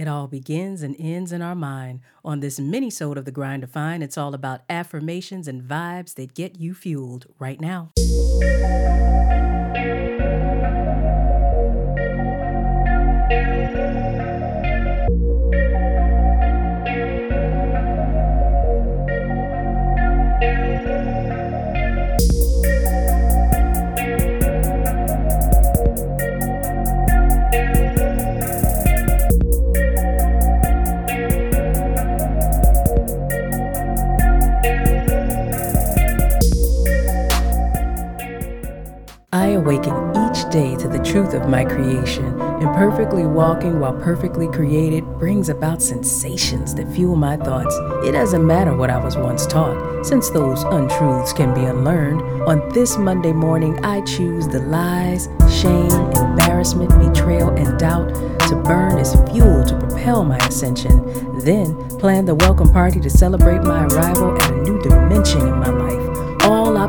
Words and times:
It 0.00 0.08
all 0.08 0.28
begins 0.28 0.80
and 0.80 0.96
ends 0.98 1.30
in 1.30 1.42
our 1.42 1.54
mind. 1.54 2.00
On 2.24 2.40
this 2.40 2.58
mini-sode 2.58 3.18
of 3.18 3.26
The 3.26 3.30
Grind 3.30 3.60
Defined, 3.60 4.02
it's 4.02 4.16
all 4.16 4.34
about 4.34 4.62
affirmations 4.70 5.46
and 5.46 5.60
vibes 5.62 6.14
that 6.14 6.32
get 6.32 6.58
you 6.58 6.72
fueled 6.72 7.26
right 7.38 7.60
now. 7.60 7.92
Awaken 39.60 39.92
each 40.16 40.48
day 40.50 40.74
to 40.76 40.88
the 40.88 40.98
truth 41.04 41.34
of 41.34 41.46
my 41.48 41.64
creation, 41.64 42.24
and 42.40 42.74
perfectly 42.74 43.26
walking 43.26 43.78
while 43.78 43.92
perfectly 43.92 44.48
created 44.48 45.04
brings 45.18 45.50
about 45.50 45.82
sensations 45.82 46.74
that 46.74 46.90
fuel 46.94 47.14
my 47.14 47.36
thoughts. 47.36 47.74
It 48.06 48.12
doesn't 48.12 48.46
matter 48.46 48.74
what 48.74 48.88
I 48.88 49.02
was 49.02 49.16
once 49.16 49.46
taught, 49.46 50.04
since 50.04 50.30
those 50.30 50.62
untruths 50.64 51.34
can 51.34 51.52
be 51.54 51.64
unlearned. 51.64 52.22
On 52.48 52.66
this 52.70 52.96
Monday 52.96 53.32
morning, 53.32 53.84
I 53.84 54.00
choose 54.00 54.48
the 54.48 54.60
lies, 54.60 55.28
shame, 55.60 55.90
embarrassment, 56.16 56.90
betrayal, 56.98 57.50
and 57.50 57.78
doubt 57.78 58.08
to 58.48 58.56
burn 58.64 58.98
as 58.98 59.12
fuel 59.30 59.62
to 59.64 59.78
propel 59.78 60.24
my 60.24 60.38
ascension. 60.38 61.38
Then 61.40 61.76
plan 61.98 62.24
the 62.24 62.34
welcome 62.34 62.72
party 62.72 62.98
to 63.00 63.10
celebrate 63.10 63.62
my 63.62 63.84
arrival 63.86 64.36
at 64.40 64.50
a 64.52 64.62
new 64.62 64.80
dimension 64.80 65.40
in 65.42 65.56
my 65.58 65.68
life. 65.68 66.09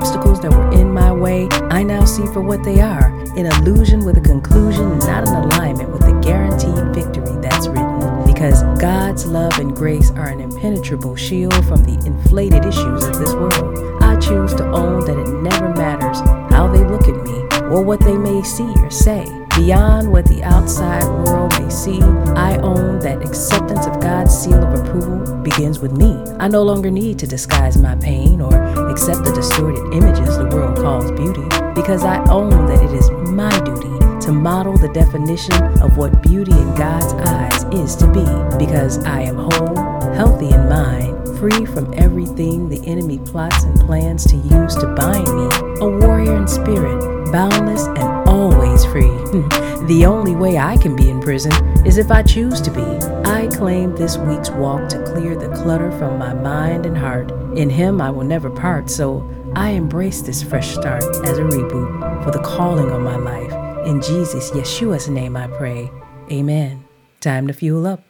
Obstacles 0.01 0.41
that 0.41 0.51
were 0.51 0.71
in 0.71 0.91
my 0.91 1.11
way, 1.11 1.47
I 1.69 1.83
now 1.83 2.05
see 2.05 2.25
for 2.33 2.41
what 2.41 2.63
they 2.63 2.81
are 2.81 3.15
an 3.37 3.45
illusion 3.45 4.03
with 4.03 4.17
a 4.17 4.21
conclusion, 4.21 4.97
not 4.97 5.27
an 5.27 5.35
alignment 5.35 5.91
with 5.91 6.01
the 6.01 6.19
guaranteed 6.23 6.91
victory 6.91 7.39
that's 7.39 7.67
written. 7.67 8.25
Because 8.25 8.63
God's 8.81 9.27
love 9.27 9.59
and 9.59 9.75
grace 9.75 10.09
are 10.11 10.27
an 10.27 10.41
impenetrable 10.41 11.15
shield 11.15 11.53
from 11.67 11.83
the 11.83 12.03
inflated 12.07 12.65
issues 12.65 13.03
of 13.03 13.19
this 13.19 13.31
world. 13.35 14.01
I 14.01 14.19
choose 14.19 14.55
to 14.55 14.65
own 14.71 15.05
that 15.05 15.19
it 15.19 15.39
never 15.43 15.69
matters 15.69 16.19
how 16.51 16.67
they 16.67 16.83
look 16.83 17.07
at 17.07 17.23
me 17.23 17.43
or 17.69 17.83
what 17.83 17.99
they 17.99 18.17
may 18.17 18.41
see 18.41 18.73
or 18.77 18.89
say. 18.89 19.23
Beyond 19.55 20.11
what 20.11 20.25
the 20.25 20.41
outside 20.41 21.03
world 21.03 21.53
may 21.61 21.69
see, 21.69 22.01
I 22.01 22.57
own 22.63 22.90
that 23.03 23.21
acceptance 23.25 23.85
of 23.85 23.99
God's 23.99 24.37
seal 24.37 24.63
of 24.63 24.79
approval 24.79 25.35
begins 25.43 25.79
with 25.79 25.91
me. 25.91 26.13
I 26.39 26.47
no 26.47 26.63
longer 26.63 26.91
need 26.91 27.19
to 27.19 27.27
disguise 27.27 27.77
my 27.77 27.95
pain 27.95 28.41
or 28.41 28.53
accept 28.89 29.23
the 29.23 29.31
distorted 29.33 29.93
images 29.93 30.37
the 30.37 30.47
world 30.47 30.77
calls 30.77 31.11
beauty, 31.11 31.47
because 31.73 32.03
I 32.03 32.23
own 32.29 32.67
that 32.67 32.83
it 32.83 32.93
is 32.93 33.09
my 33.29 33.57
duty 33.61 33.89
to 34.25 34.31
model 34.31 34.77
the 34.77 34.89
definition 34.89 35.55
of 35.81 35.97
what 35.97 36.21
beauty 36.21 36.51
in 36.51 36.75
God's 36.75 37.13
eyes 37.27 37.63
is 37.73 37.95
to 37.95 38.07
be, 38.07 38.25
because 38.63 38.99
I 39.03 39.21
am 39.21 39.37
whole, 39.37 39.75
healthy 40.13 40.49
in 40.49 40.69
mind, 40.69 41.39
free 41.39 41.65
from 41.65 41.91
everything 41.97 42.69
the 42.69 42.85
enemy 42.85 43.17
plots 43.17 43.63
and 43.63 43.79
plans 43.79 44.25
to 44.25 44.37
use 44.37 44.75
to 44.75 44.93
bind 44.95 45.25
me, 45.25 45.49
a 45.79 45.89
warrior 45.89 46.35
in 46.35 46.47
spirit, 46.47 47.20
boundless 47.31 47.87
and 47.87 48.29
always 48.29 48.85
free. 48.85 49.07
Hmm. 49.31 49.85
the 49.87 50.05
only 50.05 50.35
way 50.35 50.57
I 50.57 50.77
can 50.77 50.95
be 50.95 51.09
in 51.09 51.21
prison 51.21 51.51
is 51.85 51.97
if 51.97 52.11
I 52.11 52.23
choose 52.23 52.61
to 52.61 52.71
be. 52.71 52.81
I 53.29 53.47
claim 53.47 53.95
this 53.95 54.17
week's 54.17 54.49
walk 54.49 54.89
to 54.89 55.03
clear 55.03 55.35
the 55.35 55.49
clutter 55.49 55.91
from 55.97 56.19
my 56.19 56.33
mind 56.33 56.85
and 56.85 56.97
heart. 56.97 57.31
In 57.57 57.69
Him 57.69 58.01
I 58.01 58.09
will 58.09 58.25
never 58.25 58.49
part, 58.49 58.89
so 58.89 59.27
I 59.55 59.69
embrace 59.71 60.21
this 60.21 60.43
fresh 60.43 60.73
start 60.73 61.03
as 61.25 61.37
a 61.37 61.43
reboot 61.43 62.23
for 62.23 62.31
the 62.31 62.41
calling 62.41 62.91
on 62.91 63.03
my 63.03 63.17
life. 63.17 63.51
In 63.87 64.01
Jesus, 64.01 64.51
Yeshua's 64.51 65.09
name 65.09 65.35
I 65.35 65.47
pray. 65.47 65.89
Amen. 66.31 66.85
Time 67.19 67.47
to 67.47 67.53
fuel 67.53 67.87
up. 67.87 68.03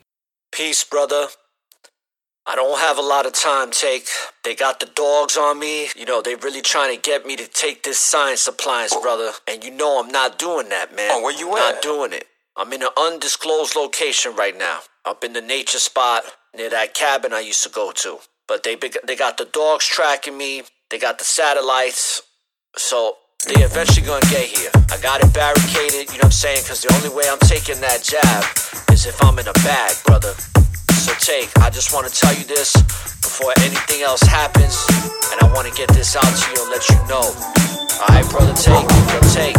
Peace, 0.51 0.84
brother. 0.84 1.28
I 2.47 2.56
don't 2.56 2.79
have 2.79 2.97
a 2.97 3.02
lot 3.02 3.25
of 3.25 3.34
time, 3.34 3.69
take. 3.69 4.07
They 4.44 4.56
got 4.56 4.79
the 4.79 4.88
dogs 4.88 5.38
on 5.38 5.59
me. 5.59 5.90
You 5.96 6.06
know, 6.06 6.22
they 6.22 6.35
really 6.35 6.62
trying 6.62 6.96
to 6.96 7.02
get 7.02 7.25
me 7.25 7.35
to 7.35 7.47
take 7.47 7.84
this 7.84 8.00
science 8.00 8.47
appliance, 8.47 8.96
brother. 8.96 9.31
And 9.47 9.63
you 9.63 9.69
know 9.72 10.03
I'm 10.03 10.12
not 10.12 10.40
doing 10.40 10.69
that, 10.69 10.96
man. 10.96 11.12
Oh, 11.13 11.22
where 11.22 11.38
you 11.38 11.50
Not 11.50 11.59
at? 11.59 11.74
Not 11.75 11.81
doing 11.84 12.13
it. 12.13 12.25
I'm 12.57 12.74
in 12.74 12.81
an 12.81 12.90
undisclosed 12.97 13.75
location 13.75 14.35
right 14.35 14.57
now. 14.57 14.79
Up 15.06 15.24
in 15.24 15.34
the 15.34 15.41
nature 15.41 15.79
spot 15.79 16.24
near 16.56 16.69
that 16.69 16.94
cabin 16.94 17.31
I 17.31 17.40
used 17.41 17.63
to 17.63 17.69
go 17.69 17.91
to. 17.91 18.18
But 18.47 18.63
they 18.63 18.75
they 18.75 19.16
got 19.16 19.38
the 19.38 19.46
dogs 19.46 19.85
tracking 19.85 20.38
me. 20.38 20.63
They 20.90 20.97
got 21.00 21.19
the 21.19 21.23
satellites. 21.25 22.22
So 22.75 23.18
they 23.47 23.62
eventually 23.63 24.06
gonna 24.06 24.25
get 24.29 24.46
here. 24.46 24.69
I 24.91 25.00
got 25.02 25.23
it 25.23 25.34
barricaded, 25.34 26.12
you 26.12 26.18
know 26.18 26.25
what 26.25 26.25
I'm 26.25 26.31
saying? 26.31 26.63
Cause 26.68 26.81
the 26.81 26.94
only 26.96 27.09
way 27.16 27.23
I'm 27.29 27.40
taking 27.40 27.79
that 27.81 28.03
jab 28.03 28.44
is 28.91 29.06
if 29.06 29.22
I'm 29.23 29.40
in 29.40 29.47
a 29.47 29.53
bag, 29.53 29.96
brother. 30.06 30.34
So 31.01 31.13
take, 31.17 31.50
I 31.57 31.72
just 31.72 31.95
wanna 31.95 32.09
tell 32.13 32.31
you 32.38 32.44
this 32.44 32.78
before 33.25 33.53
anything 33.66 34.03
else 34.03 34.22
happens. 34.22 34.78
And 35.34 35.41
I 35.41 35.51
wanna 35.51 35.72
get 35.72 35.89
this 35.97 36.16
out 36.16 36.22
to 36.22 36.45
you 36.53 36.62
and 36.62 36.69
let 36.69 36.85
you 36.94 36.95
know. 37.09 37.25
Alright, 38.06 38.29
brother, 38.29 38.53
take, 38.53 38.85
yo, 39.09 39.17
take. 39.34 39.57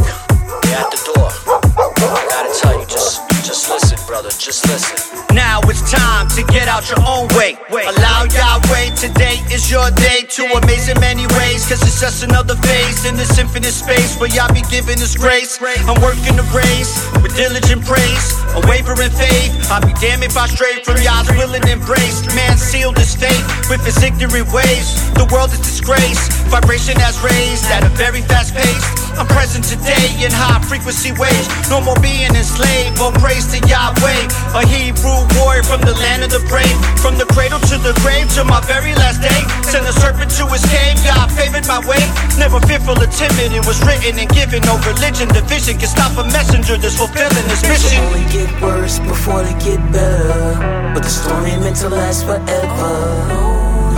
They 0.62 0.72
at 0.78 0.86
the 0.94 1.02
door. 1.10 1.34
I 1.34 2.22
gotta 2.30 2.54
tell 2.62 2.78
you, 2.78 2.86
just 2.86 3.26
just 3.42 3.68
listen, 3.68 3.98
brother, 4.06 4.30
just 4.38 4.66
listen. 4.70 5.34
Now 5.34 5.58
it's 5.64 5.82
time 5.90 6.28
to 6.38 6.44
get 6.44 6.68
out 6.68 6.88
your 6.88 7.02
own 7.02 7.26
way. 7.34 7.58
Allow 7.70 8.22
Yahweh, 8.30 8.94
today 8.94 9.31
your 9.70 9.90
day 9.92 10.24
to 10.28 10.42
amaze 10.56 10.88
in 10.88 10.98
many 11.00 11.26
ways. 11.38 11.68
Cause 11.68 11.82
it's 11.82 12.00
just 12.00 12.22
another 12.22 12.56
phase 12.56 13.04
in 13.04 13.16
this 13.16 13.38
infinite 13.38 13.74
space 13.74 14.18
where 14.18 14.30
Yah 14.30 14.48
be 14.52 14.62
giving 14.70 14.98
us 15.02 15.16
grace. 15.16 15.60
I'm 15.60 16.00
working 16.00 16.36
the 16.36 16.46
race 16.54 16.94
with 17.22 17.36
diligent 17.36 17.84
praise, 17.84 18.26
unwavering 18.56 19.12
faith. 19.12 19.52
I'll 19.70 19.84
be 19.84 19.92
damned 20.00 20.24
if 20.24 20.36
I 20.36 20.46
stray 20.46 20.82
from 20.82 20.96
Yah's 21.02 21.28
will 21.36 21.52
and 21.54 21.68
embrace. 21.68 22.24
Man 22.34 22.56
sealed 22.56 22.98
his 22.98 23.14
fate 23.14 23.44
with 23.68 23.84
his 23.84 24.02
ignorant 24.02 24.50
ways. 24.52 24.88
The 25.14 25.28
world 25.32 25.52
is 25.52 25.60
disgraced, 25.60 26.32
vibration 26.48 26.96
has 26.98 27.20
raised 27.20 27.66
at 27.70 27.84
a 27.84 27.90
very 27.94 28.22
fast 28.22 28.54
pace. 28.54 29.01
I'm 29.18 29.28
present 29.28 29.64
today 29.64 30.08
in 30.24 30.32
high 30.32 30.60
frequency 30.64 31.12
waves. 31.12 31.46
No 31.68 31.80
more 31.80 31.98
being 32.00 32.32
enslaved. 32.32 32.98
All 32.98 33.12
praise 33.12 33.46
to 33.52 33.58
Yahweh, 33.68 34.22
a 34.56 34.62
Hebrew 34.66 35.20
warrior 35.38 35.62
from 35.62 35.80
the 35.82 35.94
land 36.00 36.24
of 36.24 36.30
the 36.30 36.42
brave. 36.48 36.72
From 36.98 37.18
the 37.18 37.26
cradle 37.32 37.60
to 37.70 37.76
the 37.78 37.92
grave 38.00 38.28
to 38.36 38.44
my 38.44 38.60
very 38.64 38.94
last 38.96 39.20
day. 39.20 39.40
Send 39.68 39.84
a 39.86 39.92
serpent 39.92 40.30
to 40.38 40.46
his 40.48 40.64
cave. 40.68 40.96
God 41.04 41.28
favored 41.32 41.66
my 41.68 41.80
way. 41.84 42.00
Never 42.38 42.60
fearful 42.64 42.96
or 42.96 43.10
timid. 43.12 43.52
It 43.52 43.64
was 43.66 43.80
written 43.84 44.18
and 44.18 44.30
given. 44.30 44.64
No 44.64 44.80
religion, 44.88 45.28
division 45.28 45.78
can 45.78 45.88
stop 45.88 46.16
a 46.16 46.24
messenger 46.32 46.76
that's 46.76 46.96
fulfilling 46.96 47.46
his 47.52 47.62
mission. 47.68 47.92
They 47.92 48.06
only 48.06 48.26
get 48.32 48.50
worse 48.62 48.98
before 49.00 49.42
they 49.42 49.56
get 49.60 49.80
better. 49.92 50.92
But 50.94 51.02
the 51.02 51.12
storm 51.12 51.44
ain't 51.46 51.62
meant 51.62 51.76
to 51.84 51.88
last 51.88 52.24
forever. 52.24 52.92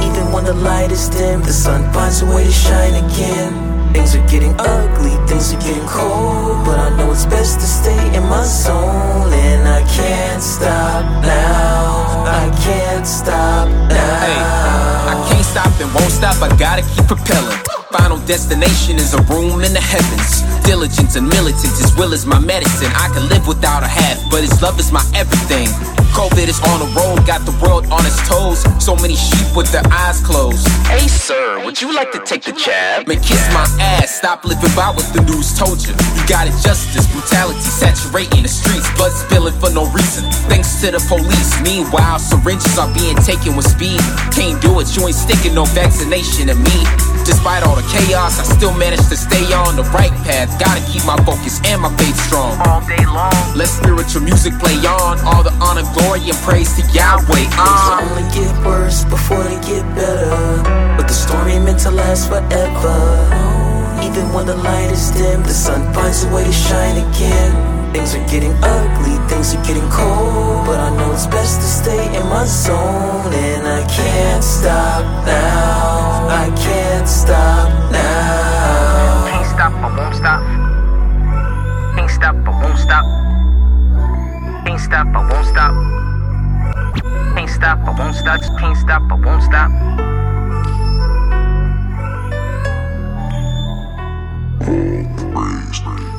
Even 0.02 0.32
when 0.32 0.44
the 0.44 0.54
light 0.54 0.90
is 0.90 1.08
dim, 1.08 1.42
the 1.42 1.52
sun 1.52 1.92
finds 1.92 2.22
a 2.22 2.26
way 2.26 2.44
to 2.44 2.52
shine 2.52 2.94
again. 3.04 3.73
Things 3.94 4.16
are 4.16 4.26
getting 4.26 4.54
ugly, 4.58 5.16
things 5.28 5.54
are 5.54 5.60
getting 5.60 5.86
cold. 5.86 6.66
But 6.66 6.78
I 6.80 6.96
know 6.96 7.12
it's 7.12 7.26
best 7.26 7.60
to 7.60 7.66
stay 7.66 8.16
in 8.16 8.24
my 8.24 8.44
zone. 8.44 9.32
And 9.32 9.68
I 9.68 9.82
can't 9.96 10.42
stop 10.42 11.04
now. 11.22 12.24
I 12.26 12.44
can't 12.64 13.06
stop 13.06 13.68
now. 13.68 14.24
Can't 14.26 14.93
stop 15.54 15.70
and 15.78 15.86
won't 15.94 16.10
stop, 16.10 16.34
I 16.42 16.50
gotta 16.58 16.82
keep 16.82 17.06
propelling. 17.06 17.58
Final 17.94 18.18
destination 18.26 18.96
is 18.96 19.14
a 19.14 19.22
room 19.30 19.62
in 19.62 19.72
the 19.72 19.80
heavens. 19.80 20.42
Diligence 20.66 21.14
and 21.14 21.28
militant, 21.28 21.78
His 21.78 21.94
will 21.94 22.12
is 22.12 22.26
my 22.26 22.40
medicine. 22.40 22.90
I 22.90 23.06
can 23.14 23.28
live 23.28 23.46
without 23.46 23.84
a 23.84 23.86
half, 23.86 24.18
but 24.32 24.42
His 24.42 24.60
love 24.60 24.80
is 24.80 24.90
my 24.90 25.04
everything. 25.14 25.70
COVID 26.10 26.46
is 26.50 26.58
on 26.70 26.82
the 26.82 26.90
road, 26.98 27.26
got 27.26 27.46
the 27.46 27.54
world 27.62 27.86
on 27.94 28.02
its 28.02 28.18
toes. 28.26 28.66
So 28.82 28.96
many 28.98 29.14
sheep 29.14 29.46
with 29.54 29.70
their 29.70 29.86
eyes 29.90 30.18
closed. 30.26 30.66
Hey, 30.90 31.06
sir, 31.06 31.62
would 31.64 31.80
you 31.80 31.94
like 31.94 32.10
to 32.12 32.20
take 32.26 32.42
the 32.42 32.52
jab? 32.52 33.06
Man, 33.06 33.22
kiss 33.22 33.46
my 33.54 33.66
ass, 33.78 34.18
stop 34.18 34.44
living 34.44 34.74
by 34.74 34.90
what 34.90 35.06
the 35.14 35.22
news 35.22 35.54
told 35.54 35.78
you. 35.86 35.94
You 36.18 36.22
got 36.26 36.50
injustice, 36.50 37.06
brutality 37.14 37.62
saturating 37.62 38.42
the 38.42 38.50
streets, 38.50 38.90
blood 38.98 39.14
spilling 39.14 39.54
for 39.62 39.70
no 39.70 39.86
reason. 39.94 40.26
To 40.84 40.90
the 40.90 41.00
police. 41.08 41.56
Meanwhile, 41.64 42.18
syringes 42.18 42.76
are 42.76 42.92
being 42.92 43.16
taken 43.16 43.56
with 43.56 43.64
speed. 43.64 43.96
Can't 44.36 44.60
do 44.60 44.84
it, 44.84 44.92
you 44.92 45.08
ain't 45.08 45.16
sticking 45.16 45.54
no 45.56 45.64
vaccination 45.72 46.52
to 46.52 46.54
me. 46.54 46.78
Despite 47.24 47.64
all 47.64 47.72
the 47.72 47.88
chaos, 47.88 48.36
I 48.36 48.44
still 48.44 48.76
manage 48.76 49.00
to 49.08 49.16
stay 49.16 49.48
on 49.56 49.80
the 49.80 49.82
right 49.96 50.12
path. 50.28 50.52
Gotta 50.60 50.84
keep 50.84 51.00
my 51.08 51.16
focus 51.24 51.56
and 51.64 51.80
my 51.80 51.88
faith 51.96 52.20
strong. 52.28 52.60
All 52.68 52.84
day 52.84 53.00
long. 53.08 53.32
Let 53.56 53.72
spiritual 53.72 54.28
music 54.28 54.52
play 54.60 54.76
on. 54.84 55.24
All 55.24 55.40
the 55.40 55.56
honor, 55.56 55.88
glory, 55.96 56.20
and 56.28 56.36
praise 56.44 56.76
to 56.76 56.84
Yahweh. 56.92 57.48
Things 57.48 57.56
Uh. 57.56 58.04
only 58.04 58.28
get 58.36 58.52
worse 58.60 59.08
before 59.08 59.40
they 59.40 59.56
get 59.64 59.88
better. 59.96 60.36
But 61.00 61.08
the 61.08 61.16
storm 61.16 61.48
ain't 61.48 61.64
meant 61.64 61.80
to 61.88 61.92
last 61.96 62.28
forever. 62.28 63.00
Even 64.04 64.28
when 64.36 64.44
the 64.44 64.56
light 64.60 64.92
is 64.92 65.08
dim, 65.16 65.48
the 65.48 65.56
sun 65.56 65.80
finds 65.94 66.24
a 66.24 66.28
way 66.28 66.44
to 66.44 66.52
shine 66.52 67.00
again. 67.08 67.83
Things 67.94 68.16
are 68.16 68.26
getting 68.26 68.52
ugly, 68.60 69.16
things 69.28 69.54
are 69.54 69.62
getting 69.62 69.88
cold. 69.88 70.66
But 70.66 70.80
I 70.80 70.90
know 70.96 71.12
it's 71.12 71.28
best 71.28 71.60
to 71.60 71.66
stay 71.66 72.06
in 72.18 72.26
my 72.26 72.44
zone 72.44 73.32
and 73.32 73.68
I 73.68 73.86
can't 73.86 74.42
stop 74.42 75.04
now. 75.24 76.26
I 76.26 76.52
can't 76.58 77.08
stop 77.08 77.70
now. 77.92 79.26
Can't 79.30 79.46
stop, 79.46 79.72
I 79.74 79.96
won't 79.96 80.14
stop. 80.16 80.42
Can't 81.94 82.10
stop, 82.10 82.34
I 82.34 82.50
won't 82.60 82.78
stop. 82.78 83.04
Can't 84.66 84.80
stop, 84.80 85.06
I 85.14 85.20
won't 85.30 85.46
stop. 85.46 85.74
Can't 87.36 87.48
stop, 87.48 87.78
I 87.78 87.90
won't 87.96 88.16
stop. 88.16 88.40
Can't 88.58 88.76
stop, 88.76 89.02
I 89.08 89.14
won't 89.14 89.42
stop. 89.44 89.70
ever 95.86 96.13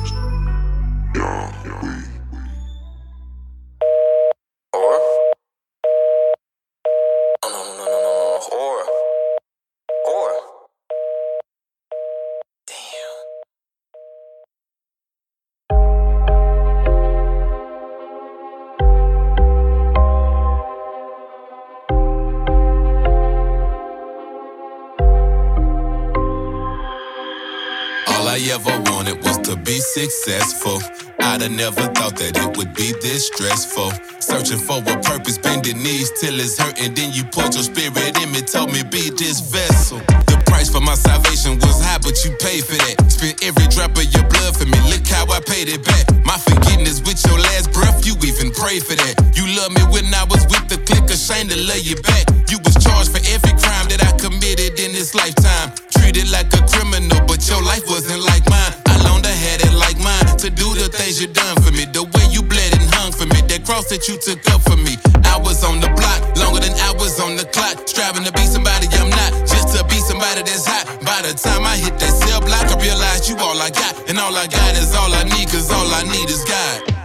successful. 29.96 30.76
I'd 31.24 31.40
have 31.40 31.56
never 31.56 31.88
thought 31.96 32.20
that 32.20 32.36
it 32.36 32.50
would 32.60 32.76
be 32.76 32.92
this 33.00 33.32
stressful. 33.32 33.96
Searching 34.20 34.60
for 34.60 34.84
a 34.84 34.94
purpose, 35.00 35.40
bending 35.40 35.80
knees 35.80 36.12
till 36.20 36.36
it's 36.36 36.60
hurting. 36.60 36.92
Then 36.92 37.16
you 37.16 37.24
put 37.24 37.56
your 37.56 37.64
spirit 37.64 38.12
in 38.20 38.28
me, 38.28 38.44
told 38.44 38.76
me 38.76 38.84
be 38.84 39.08
this 39.16 39.40
vessel. 39.40 40.04
The 40.28 40.36
price 40.44 40.68
for 40.68 40.84
my 40.84 40.92
salvation 41.00 41.56
was 41.64 41.80
high, 41.80 41.96
but 41.96 42.12
you 42.28 42.36
paid 42.44 42.68
for 42.68 42.76
that. 42.76 43.08
Spent 43.08 43.40
every 43.40 43.64
drop 43.72 43.96
of 43.96 44.04
your 44.12 44.28
blood 44.28 44.52
for 44.52 44.68
me. 44.68 44.76
Look 44.92 45.08
how 45.08 45.24
I 45.32 45.40
paid 45.40 45.72
it 45.72 45.80
back. 45.80 46.04
My 46.28 46.36
forgiveness 46.36 47.00
with 47.00 47.16
your 47.24 47.40
last 47.40 47.72
breath, 47.72 48.04
you 48.04 48.20
even 48.20 48.52
prayed 48.52 48.84
for 48.84 49.00
that. 49.00 49.16
You 49.32 49.48
loved 49.56 49.80
me 49.80 49.82
when 49.88 50.12
I 50.12 50.28
was 50.28 50.44
with 50.52 50.68
the 50.68 50.76
click, 50.84 51.08
ashamed 51.08 51.56
to 51.56 51.58
lay 51.72 51.80
you 51.80 51.96
back. 52.04 52.28
You 52.52 52.60
was 52.60 52.76
charged 52.84 53.16
for 53.16 53.22
every 53.32 53.56
crime 53.56 53.88
that 53.88 54.04
I 54.04 54.12
committed 54.20 54.76
in 54.76 54.92
this 54.92 55.16
lifetime 55.16 55.72
treated 56.06 56.30
like 56.30 56.46
a 56.54 56.62
criminal, 56.70 57.18
but 57.26 57.42
your 57.48 57.62
life 57.62 57.82
wasn't 57.88 58.22
like 58.22 58.46
mine. 58.48 58.74
I 58.86 58.94
loaned 59.02 59.26
a 59.26 59.34
had 59.34 59.65
mine 60.06 60.38
to 60.38 60.48
do 60.50 60.68
the 60.78 60.86
things 60.86 61.18
you 61.20 61.26
done 61.26 61.58
for 61.66 61.74
me. 61.74 61.84
The 61.90 62.06
way 62.06 62.26
you 62.30 62.42
bled 62.42 62.70
and 62.78 62.86
hung 62.94 63.10
for 63.10 63.26
me, 63.26 63.42
that 63.50 63.66
cross 63.66 63.90
that 63.90 64.06
you 64.06 64.14
took 64.22 64.38
up 64.54 64.62
for 64.62 64.78
me. 64.78 64.94
I 65.26 65.36
was 65.42 65.66
on 65.66 65.82
the 65.82 65.90
block, 65.98 66.20
longer 66.38 66.62
than 66.62 66.74
I 66.78 66.94
was 66.94 67.18
on 67.18 67.34
the 67.34 67.46
clock. 67.50 67.88
Striving 67.90 68.22
to 68.22 68.32
be 68.32 68.46
somebody 68.46 68.86
I'm 68.94 69.10
not, 69.10 69.30
just 69.50 69.74
to 69.74 69.82
be 69.90 69.98
somebody 69.98 70.46
that's 70.46 70.66
hot. 70.66 70.86
By 71.02 71.26
the 71.26 71.34
time 71.34 71.66
I 71.66 71.74
hit 71.74 71.98
that 71.98 72.14
cell 72.22 72.40
block, 72.40 72.70
I 72.70 72.76
realized 72.78 73.26
you 73.28 73.36
all 73.42 73.58
I 73.58 73.70
got. 73.70 74.08
And 74.08 74.18
all 74.22 74.34
I 74.36 74.46
got 74.46 74.72
is 74.78 74.94
all 74.94 75.10
I 75.10 75.24
need, 75.34 75.50
cause 75.50 75.70
all 75.74 75.90
I 75.90 76.06
need 76.06 76.30
is 76.30 76.44
God. 76.46 76.95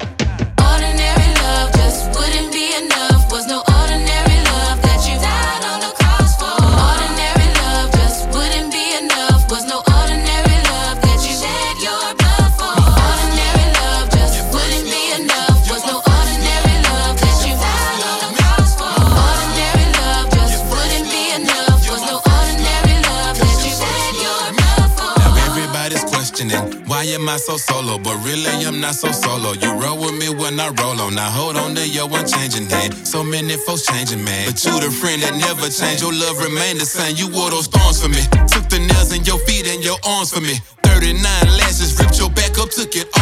Am 27.22 27.30
I 27.30 27.38
so 27.38 27.58
solo? 27.58 27.98
But 27.98 28.18
really, 28.26 28.50
I'm 28.66 28.80
not 28.82 28.96
so 28.96 29.12
solo. 29.12 29.54
You 29.54 29.74
roll 29.74 29.98
with 30.00 30.18
me 30.18 30.30
when 30.30 30.60
I 30.60 30.70
roll 30.82 31.00
on. 31.02 31.16
Now 31.16 31.30
hold 31.30 31.56
on 31.56 31.76
to 31.76 31.88
your 31.88 32.10
changing 32.26 32.70
hand. 32.70 32.94
So 33.08 33.24
many 33.24 33.58
folks 33.58 33.86
changing, 33.86 34.24
man. 34.24 34.48
But 34.50 34.64
you 34.66 34.74
the 34.80 34.90
friend 34.90 35.22
that 35.22 35.36
never 35.36 35.70
changed. 35.70 36.02
Your 36.02 36.14
love 36.14 36.40
remained 36.40 36.80
the 36.80 36.86
same. 36.86 37.16
You 37.16 37.30
wore 37.30 37.50
those 37.52 37.68
thorns 37.68 38.02
for 38.02 38.10
me. 38.10 38.24
Took 38.50 38.70
the 38.70 38.80
nails 38.80 39.14
in 39.14 39.24
your 39.24 39.40
feet 39.46 39.68
and 39.68 39.84
your 39.84 39.98
arms 40.04 40.34
for 40.34 40.42
me. 40.42 40.56
39 40.84 41.22
lashes, 41.58 41.98
ripped 42.00 42.18
your 42.18 42.30
back 42.30 42.58
up, 42.58 42.70
took 42.70 42.96
it 42.96 43.08
off 43.18 43.21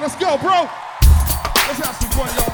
let's 0.00 0.16
go, 0.16 0.38
bro. 0.38 0.68
Let's 1.66 1.80
have 1.80 1.96
some 1.96 2.10
fun, 2.10 2.28
y'all. 2.36 2.52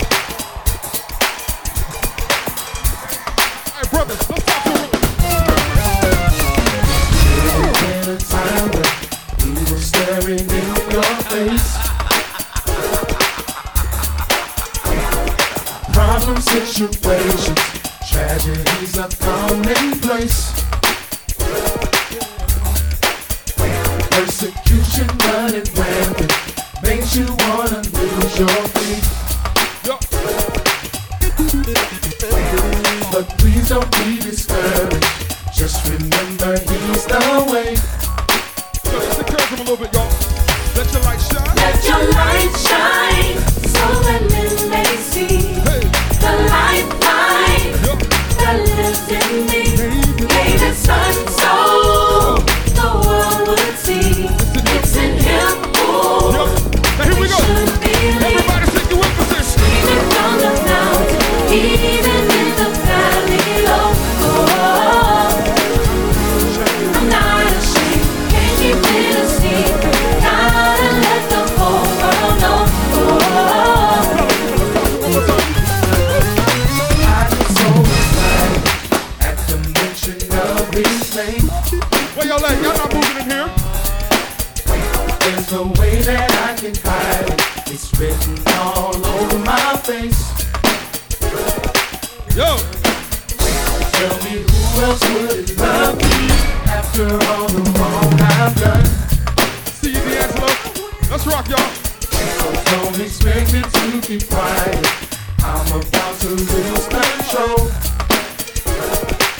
All 3.71 3.81
right, 3.81 3.91
brothers, 3.91 4.31
let's 4.31 4.45
talk 4.45 4.63
to 4.65 4.71
them. 4.71 4.91
Time 8.29 8.71
we 9.55 9.63
were 9.73 9.79
staring 9.79 10.49
in 10.49 10.67
your 10.91 11.03
face. 11.31 11.85
problem 15.93 16.41
situations, 16.41 17.61
tragedies 18.11 18.99
are 18.99 19.09
commonplace. 19.21 20.39
Persecution 24.11 25.09
running 25.19 25.69
rampant 25.75 26.34
It's 87.75 87.91
written 87.99 88.39
all 88.61 88.95
over 88.95 89.39
my 89.41 89.77
face. 89.79 90.31
Yo! 92.37 92.55
Tell 93.91 94.17
me 94.23 94.47
who 94.47 94.81
else 94.81 95.03
would 95.11 95.59
love 95.59 95.97
me 95.99 96.31
after 96.71 97.03
all 97.03 97.49
the 97.49 97.63
wrong 97.75 98.15
I've 98.21 98.55
done? 98.63 98.87
See 99.75 99.91
you, 99.91 99.99
D'Angelo. 100.07 100.55
Let's 101.11 101.27
rock, 101.27 101.49
y'all. 101.49 101.59
So 102.39 102.53
don't 102.71 103.01
expect 103.01 103.53
me 103.53 103.63
to 103.63 104.07
keep 104.07 104.29
quiet. 104.31 104.87
I'm 105.43 105.67
about 105.67 106.15
to 106.21 106.29
lose 106.29 106.87
control. 106.87 107.59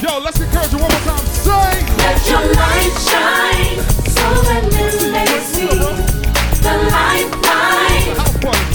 Yo, 0.03 0.19
let's 0.19 0.41
encourage 0.41 0.73
you 0.73 0.79
one 0.81 0.91
more 0.91 1.07
time. 1.07 1.25
Say, 1.39 1.87
let 2.03 2.19
your 2.29 2.53
light 2.53 2.95
shine 2.99 3.79
so 4.11 4.27
that 4.43 4.69
men 4.73 5.13
may 5.13 5.39
see 5.39 6.24
the 6.65 6.77
lifeline 6.91 8.17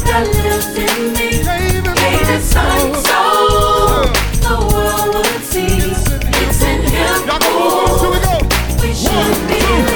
that 0.06 0.28
in 0.78 1.14
me. 1.14 1.30
So 3.02 3.16
the 4.46 4.56
world 4.70 5.10
would 5.16 5.44
see 5.44 5.74
it's. 5.90 6.06
We 8.82 8.94
should 8.94 9.38
be. 9.48 9.89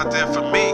out 0.00 0.10
there 0.10 0.26
for 0.32 0.40
me. 0.50 0.69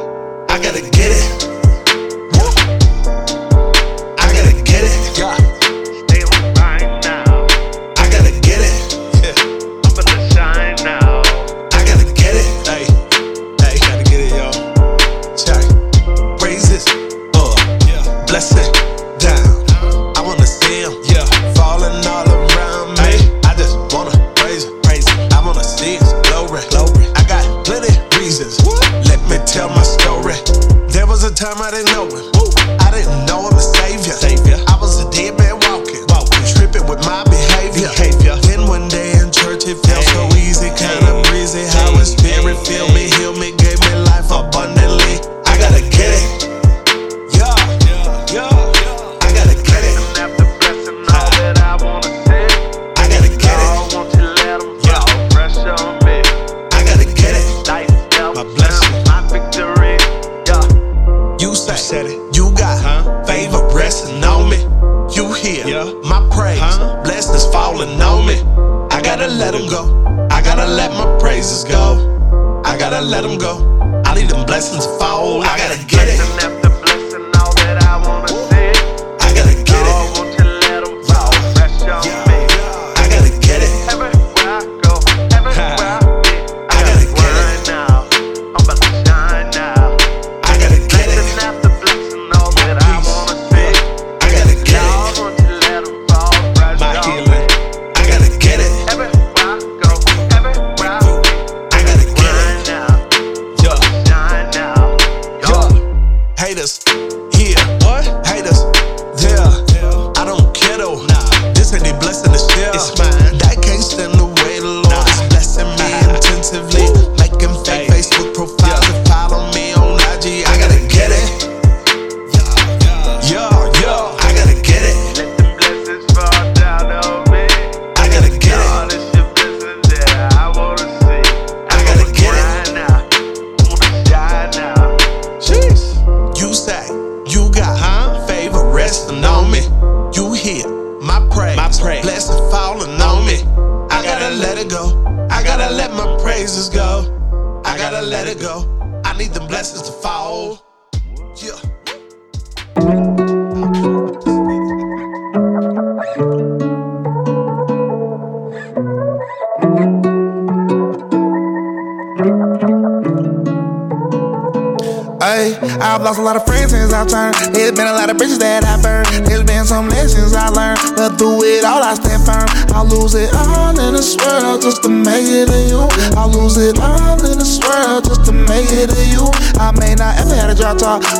just 111.66 111.82
had 111.82 111.82
they 111.82 111.98
blessing 111.98 112.30
the 112.30 112.38
shit. 112.38 112.55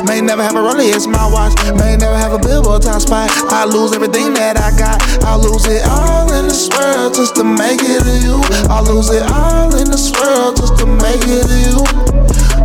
May 0.05 0.21
never 0.21 0.41
have 0.41 0.55
a 0.55 0.63
Rolex, 0.63 1.07
my 1.07 1.25
watch. 1.29 1.53
May 1.77 1.97
never 1.97 2.17
have 2.17 2.33
a 2.33 2.39
billboard 2.39 2.81
top 2.81 3.01
spot. 3.01 3.29
I 3.51 3.65
lose 3.65 3.93
everything 3.93 4.33
that 4.33 4.57
I 4.57 4.71
got. 4.77 5.01
I'll 5.23 5.39
lose 5.39 5.65
it 5.67 5.85
all 5.87 6.31
in 6.33 6.45
this 6.45 6.69
world 6.69 7.13
just 7.13 7.35
to 7.35 7.43
make 7.43 7.81
it 7.81 8.01
to 8.03 8.15
you. 8.25 8.41
I'll 8.69 8.83
lose 8.83 9.09
it 9.09 9.23
all 9.23 9.73
in 9.75 9.89
this 9.89 10.11
world 10.13 10.57
just 10.57 10.77
to 10.79 10.85
make 10.85 11.21
it 11.25 11.45
to 11.47 11.57
you. 11.69 12.17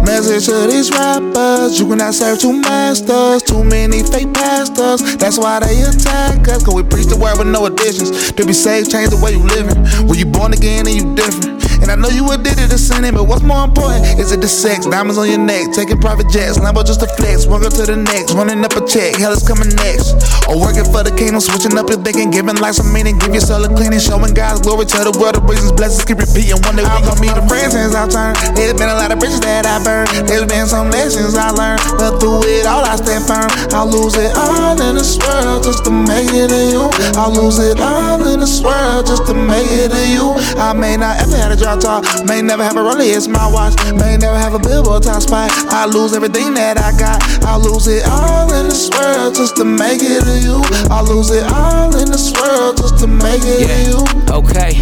Message 0.02 0.46
to 0.46 0.66
these 0.66 0.90
rappers, 0.90 1.78
you 1.78 1.86
cannot 1.86 2.12
serve 2.12 2.38
two 2.38 2.60
masters, 2.60 3.42
too 3.42 3.62
many 3.62 4.02
fake 4.02 4.34
pastors. 4.34 5.16
That's 5.16 5.38
why 5.38 5.60
they 5.60 5.80
attack 5.82 6.48
us, 6.48 6.64
cause 6.64 6.74
we 6.74 6.82
preach 6.82 7.06
the 7.06 7.16
word 7.16 7.38
with 7.38 7.46
no 7.46 7.66
additions. 7.66 8.32
To 8.32 8.44
be 8.44 8.52
saved, 8.52 8.90
change 8.90 9.10
the 9.10 9.20
way 9.22 9.32
you 9.32 9.44
living. 9.46 9.78
When 10.08 10.18
you 10.18 10.26
born 10.26 10.52
again 10.52 10.86
and 10.86 10.96
you 10.96 11.14
different. 11.14 11.61
And 11.82 11.90
I 11.90 11.96
know 11.96 12.08
you 12.08 12.30
addicted 12.30 12.70
to 12.70 12.78
sinning, 12.78 13.14
but 13.14 13.24
what's 13.26 13.42
more 13.42 13.64
important? 13.66 14.06
Is 14.18 14.30
it 14.30 14.40
the 14.40 14.48
sex? 14.48 14.86
Diamonds 14.86 15.18
on 15.18 15.28
your 15.28 15.42
neck, 15.42 15.74
taking 15.74 15.98
private 15.98 16.30
jets, 16.30 16.58
Lambo 16.58 16.86
just 16.86 17.02
a 17.02 17.10
flex, 17.18 17.46
one 17.46 17.60
girl 17.60 17.70
to 17.70 17.84
the 17.84 17.96
next, 17.96 18.34
running 18.34 18.62
up 18.64 18.72
a 18.78 18.82
check, 18.86 19.16
hell 19.16 19.32
is 19.32 19.42
coming 19.42 19.68
next. 19.82 20.14
Or 20.46 20.58
working 20.58 20.86
for 20.86 21.02
the 21.02 21.10
kingdom, 21.10 21.42
switching 21.42 21.74
up 21.76 21.90
your 21.90 21.98
thinking, 21.98 22.30
giving 22.30 22.56
life 22.62 22.78
some 22.78 22.92
meaning, 22.94 23.18
give 23.18 23.34
yourself 23.34 23.66
a 23.66 23.70
cleaning, 23.74 23.98
showing 23.98 24.34
God's 24.34 24.62
glory, 24.62 24.86
tell 24.86 25.04
the 25.04 25.14
world 25.18 25.36
the 25.36 25.42
reasons, 25.42 25.74
blessings 25.74 26.06
keep 26.06 26.22
repeating. 26.22 26.58
One 26.62 26.78
day 26.78 26.86
gon' 26.86 27.18
meet 27.18 27.34
the 27.34 27.42
friends 27.50 27.74
since 27.74 27.94
I 27.98 28.06
turned. 28.06 28.38
There's 28.54 28.78
been 28.78 28.88
a 28.88 28.96
lot 28.96 29.10
of 29.10 29.18
bridges 29.18 29.42
that 29.42 29.66
I 29.66 29.82
burned, 29.82 30.10
there's 30.30 30.46
been 30.46 30.66
some 30.70 30.90
lessons 30.90 31.34
I 31.34 31.50
learned, 31.50 31.82
but 31.98 32.22
through 32.22 32.46
it 32.46 32.64
all 32.66 32.86
I 32.86 32.94
stand 32.96 33.26
firm. 33.26 33.50
I'll 33.74 33.90
lose 33.90 34.14
it 34.14 34.30
all 34.38 34.78
in 34.78 34.94
this 34.94 35.18
world 35.18 35.66
just 35.66 35.84
to 35.86 35.90
make 35.90 36.30
it 36.30 36.48
to 36.54 36.60
you. 36.70 36.86
I'll 37.18 37.34
lose 37.34 37.58
it 37.58 37.80
all 37.80 38.22
in 38.22 38.40
this 38.40 38.62
world 38.62 39.06
just 39.06 39.26
to 39.26 39.34
make 39.34 39.66
it 39.66 39.90
to 39.90 40.02
you. 40.08 40.34
I 40.62 40.72
may 40.72 40.96
not 40.96 41.18
ever 41.18 41.36
had 41.36 41.50
a 41.52 41.58
drop 41.80 42.04
top, 42.04 42.26
may 42.26 42.42
never 42.42 42.62
have 42.62 42.76
a 42.76 42.80
Rolex, 42.80 43.28
my 43.28 43.46
watch, 43.50 43.74
may 43.94 44.16
never 44.16 44.36
have 44.36 44.54
a 44.54 44.58
billboard 44.58 45.02
top 45.02 45.22
spot. 45.22 45.50
I 45.70 45.86
lose 45.86 46.12
everything 46.12 46.54
that 46.54 46.76
I 46.76 46.92
got. 46.98 47.22
I'll 47.44 47.60
lose 47.60 47.86
it 47.86 48.04
all 48.08 48.52
in 48.52 48.68
this 48.68 48.90
world 48.90 49.34
just 49.34 49.56
to 49.56 49.64
make 49.64 50.02
it 50.02 50.24
to 50.24 50.36
you. 50.42 50.60
I'll 50.90 51.04
lose 51.04 51.30
it 51.30 51.44
all 51.52 51.94
in 51.96 52.10
this 52.10 52.32
world 52.32 52.76
just 52.76 52.98
to 52.98 53.06
make 53.06 53.42
it 53.44 53.68
to 53.68 53.78
you. 53.88 53.98
Okay, 54.28 54.76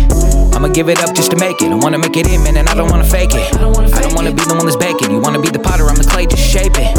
I'ma 0.56 0.68
give 0.68 0.88
it 0.88 0.98
up 1.02 1.14
just 1.14 1.30
to 1.30 1.36
make 1.36 1.60
it. 1.62 1.70
I 1.70 1.74
wanna 1.76 1.98
make 1.98 2.16
it 2.16 2.26
in, 2.26 2.42
man, 2.42 2.56
and 2.56 2.68
I 2.68 2.74
don't 2.74 2.90
wanna 2.90 3.04
fake 3.04 3.34
it. 3.34 3.54
I 3.54 3.58
don't 3.58 4.14
wanna, 4.14 4.32
be 4.32 4.42
the 4.42 4.54
one 4.54 4.66
that's 4.66 4.76
baking. 4.76 5.10
You 5.10 5.20
wanna 5.20 5.40
be 5.40 5.50
the 5.50 5.60
potter, 5.60 5.86
I'm 5.86 5.96
the 5.96 6.04
clay, 6.04 6.26
just 6.26 6.42
shape 6.42 6.74
it. 6.74 6.90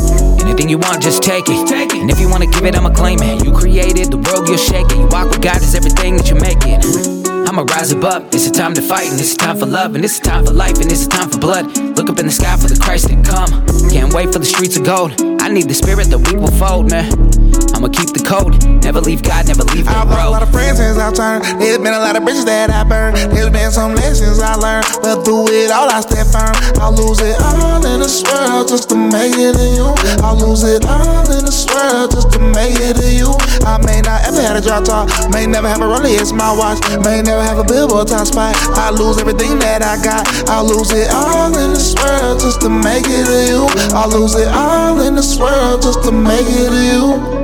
Anything 0.41 0.69
you 0.69 0.77
want, 0.77 1.01
just 1.01 1.23
take 1.23 1.47
it. 1.47 1.71
And 1.95 2.09
if 2.09 2.19
you 2.19 2.29
wanna 2.29 2.47
give 2.47 2.65
it, 2.65 2.75
I'ma 2.75 2.91
claim 2.91 3.19
it. 3.21 3.43
You 3.43 3.51
created 3.51 4.11
the 4.11 4.17
world, 4.17 4.47
you'll 4.47 4.57
shake 4.57 4.87
it. 4.91 4.97
You 4.97 5.07
walk 5.07 5.29
with 5.29 5.41
God, 5.41 5.61
is 5.61 5.75
everything 5.75 6.17
that 6.17 6.29
you 6.29 6.35
make 6.35 6.63
it. 6.63 7.20
I'ma 7.51 7.63
rise 7.63 7.91
above. 7.91 8.33
It's 8.33 8.47
a 8.47 8.51
time 8.51 8.73
to 8.75 8.81
fight, 8.81 9.11
and 9.11 9.19
it's 9.19 9.33
a 9.33 9.37
time 9.37 9.57
for 9.57 9.65
love, 9.65 9.93
and 9.93 10.05
it's 10.05 10.19
a 10.19 10.21
time 10.21 10.45
for 10.45 10.53
life, 10.53 10.79
and 10.79 10.89
it's 10.89 11.05
a 11.05 11.09
time 11.09 11.29
for 11.29 11.37
blood. 11.37 11.65
Look 11.97 12.09
up 12.09 12.17
in 12.17 12.25
the 12.25 12.31
sky 12.31 12.55
for 12.55 12.69
the 12.69 12.79
Christ 12.79 13.09
that 13.09 13.19
come. 13.27 13.51
Can't 13.91 14.13
wait 14.13 14.31
for 14.31 14.39
the 14.39 14.45
streets 14.45 14.77
of 14.77 14.85
gold. 14.85 15.11
I 15.41 15.49
need 15.49 15.67
the 15.67 15.75
spirit 15.75 16.07
that 16.15 16.19
we 16.31 16.39
will 16.39 16.55
fold, 16.55 16.89
man. 16.89 17.11
I'ma 17.75 17.91
keep 17.91 18.15
the 18.15 18.23
code. 18.23 18.55
Never 18.87 19.01
leave 19.01 19.21
God, 19.21 19.47
never 19.51 19.63
leave 19.67 19.83
the 19.83 19.91
I've 19.91 20.07
lost 20.07 20.27
a 20.27 20.29
lot 20.29 20.43
of 20.43 20.51
friends 20.51 20.77
since 20.79 20.95
I 20.95 21.11
turned. 21.11 21.43
There's 21.59 21.77
been 21.77 21.91
a 21.91 21.99
lot 21.99 22.15
of 22.15 22.23
bridges 22.23 22.45
that 22.45 22.69
I 22.71 22.87
burned. 22.87 23.17
There's 23.17 23.49
been 23.49 23.71
some 23.71 23.95
lessons 23.95 24.39
I 24.39 24.55
learned. 24.55 24.87
But 25.03 25.25
through 25.27 25.51
it 25.51 25.71
all, 25.71 25.91
I 25.91 25.99
stand 25.99 26.31
firm. 26.31 26.55
I'll 26.79 26.95
lose 26.95 27.19
it 27.19 27.35
all 27.41 27.83
in 27.83 27.99
this 27.99 28.23
world 28.23 28.69
just 28.69 28.87
to 28.89 28.95
make 28.95 29.35
it 29.35 29.59
to 29.59 29.67
you. 29.75 29.91
I'll 30.23 30.39
lose 30.39 30.63
it 30.63 30.85
all 30.87 31.27
in 31.27 31.43
this 31.43 31.67
world 31.67 32.11
just 32.11 32.31
to 32.31 32.39
make 32.39 32.79
it 32.79 32.95
to 32.95 33.07
you. 33.11 33.35
I 33.67 33.81
may 33.83 34.00
not 34.41 34.57
ever 34.57 34.67
have 34.67 34.79
a 34.79 34.85
drop 34.85 35.07
top. 35.07 35.31
May 35.33 35.45
never 35.45 35.67
have 35.67 35.81
a 35.81 35.85
Rolex, 35.85 36.33
my 36.33 36.51
watch. 36.55 36.79
May 37.03 37.21
never 37.21 37.41
have 37.41 37.57
a 37.57 37.63
billboard 37.63 38.07
top 38.07 38.27
spot. 38.27 38.55
I 38.75 38.89
lose 38.89 39.19
everything 39.19 39.59
that 39.59 39.83
I 39.83 40.01
got. 40.03 40.27
I'll 40.49 40.65
lose 40.65 40.91
it 40.91 41.09
all 41.11 41.55
in 41.57 41.71
this 41.71 41.93
world 41.95 42.39
just 42.39 42.61
to 42.61 42.69
make 42.69 43.05
it 43.07 43.25
to 43.25 43.39
you. 43.51 43.67
I'll 43.95 44.09
lose 44.09 44.35
it 44.35 44.47
all 44.47 44.99
in 45.01 45.15
this 45.15 45.37
world 45.37 45.81
just 45.81 46.03
to 46.03 46.11
make 46.11 46.47
it 46.47 46.69
to 46.69 47.37
you. 47.37 47.40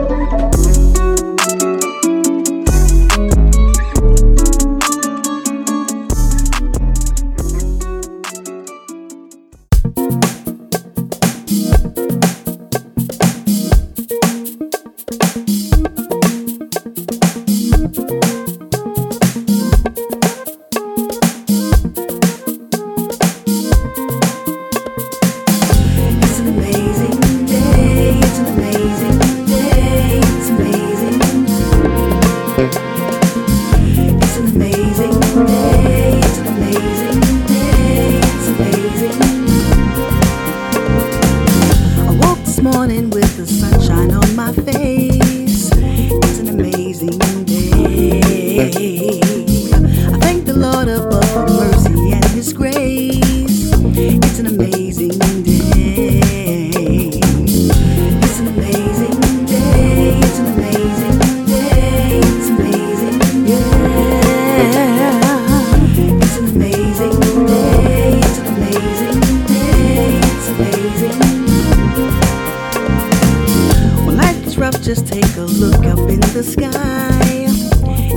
Look 75.59 75.85
up 75.85 75.97
in 75.97 76.19
the 76.19 76.43
sky. 76.43 77.47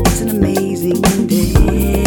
It's 0.06 0.20
an 0.20 0.28
amazing 0.28 1.00
day. 1.26 2.02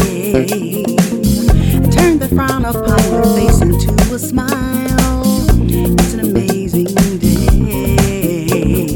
Turn 1.89 2.19
the 2.19 2.29
frown 2.29 2.65
upon 2.65 3.03
your 3.11 3.23
face 3.35 3.61
into 3.61 3.91
a 4.13 4.19
smile. 4.19 5.23
It's 5.57 6.13
an 6.13 6.19
amazing 6.19 6.85
day. 7.17 8.95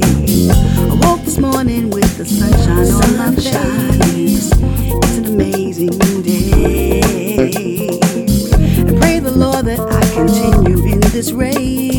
I 0.80 1.00
woke 1.08 1.22
this 1.26 1.40
morning 1.40 1.90
with 1.90 2.18
the 2.18 2.26
sunshine 2.26 2.88
on 3.04 3.18
my 3.18 3.32
face. 3.36 4.52
It's 4.54 5.18
an 5.18 5.26
amazing 5.26 5.98
day. 6.22 8.00
And 8.78 9.00
pray 9.00 9.20
the 9.20 9.32
Lord 9.32 9.66
that 9.66 9.80
I 9.80 10.02
continue 10.14 10.86
in 10.86 11.00
this 11.00 11.32
race. 11.32 11.97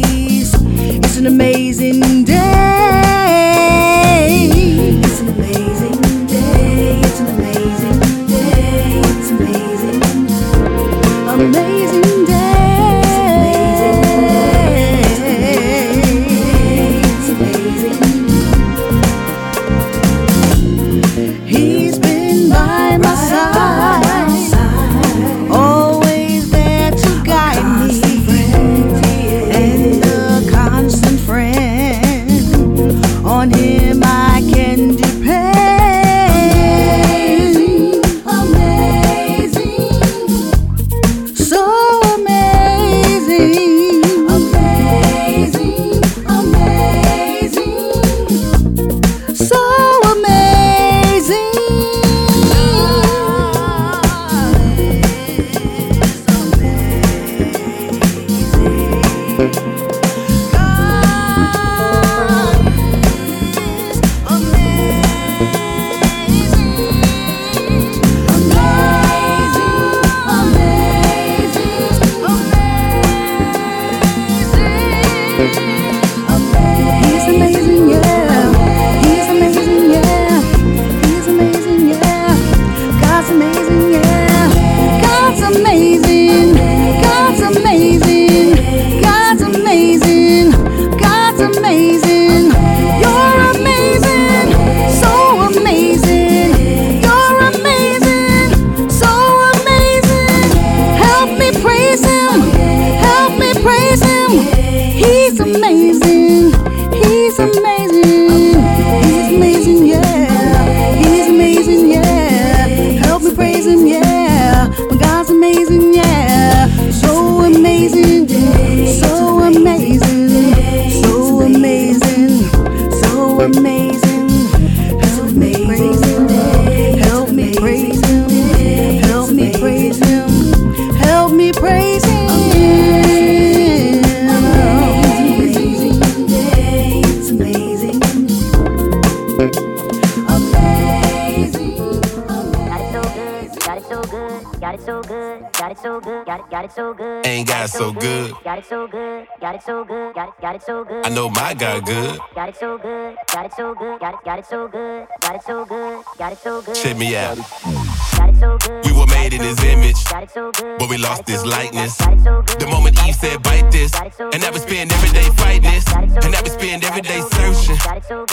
Got 152.38 152.50
it 152.50 152.56
so 152.56 152.78
good, 152.78 153.16
got 153.32 153.46
it 153.46 153.52
so 153.52 153.74
good, 153.74 153.98
got 153.98 154.14
it, 154.14 154.24
got 154.24 154.38
it 154.38 154.46
so 154.46 154.68
good, 154.68 155.08
got 155.20 155.34
it 155.34 155.42
so 155.42 155.64
good, 155.64 156.04
got 156.18 156.32
it 156.32 156.38
so 156.38 156.62
good. 156.62 156.76
Check 156.76 156.96
me 156.96 157.16
out. 157.16 157.87
Got 158.18 158.30
it 158.30 158.36
so 158.40 158.58
good. 158.58 158.84
We 158.84 158.92
were 158.98 159.06
made 159.06 159.32
in 159.32 159.40
his 159.42 159.62
image, 159.62 159.98
Got 160.10 160.24
it 160.24 160.30
so 160.30 160.50
good. 160.52 160.78
but 160.78 160.88
we 160.90 160.98
lost 160.98 161.28
his 161.28 161.44
likeness. 161.46 161.96
The 161.96 162.66
moment 162.68 162.98
Eve 163.06 163.14
said, 163.14 163.42
bite 163.42 163.70
this, 163.70 163.92
and 163.94 164.40
now 164.42 164.50
we 164.52 164.58
spend 164.58 164.92
every 164.92 165.10
day 165.10 165.28
fighting 165.38 165.70
this, 165.70 165.86
and 165.94 166.30
now 166.32 166.42
we 166.42 166.50
spend 166.50 166.84
every 166.84 167.02
day 167.02 167.20
searching, 167.32 167.78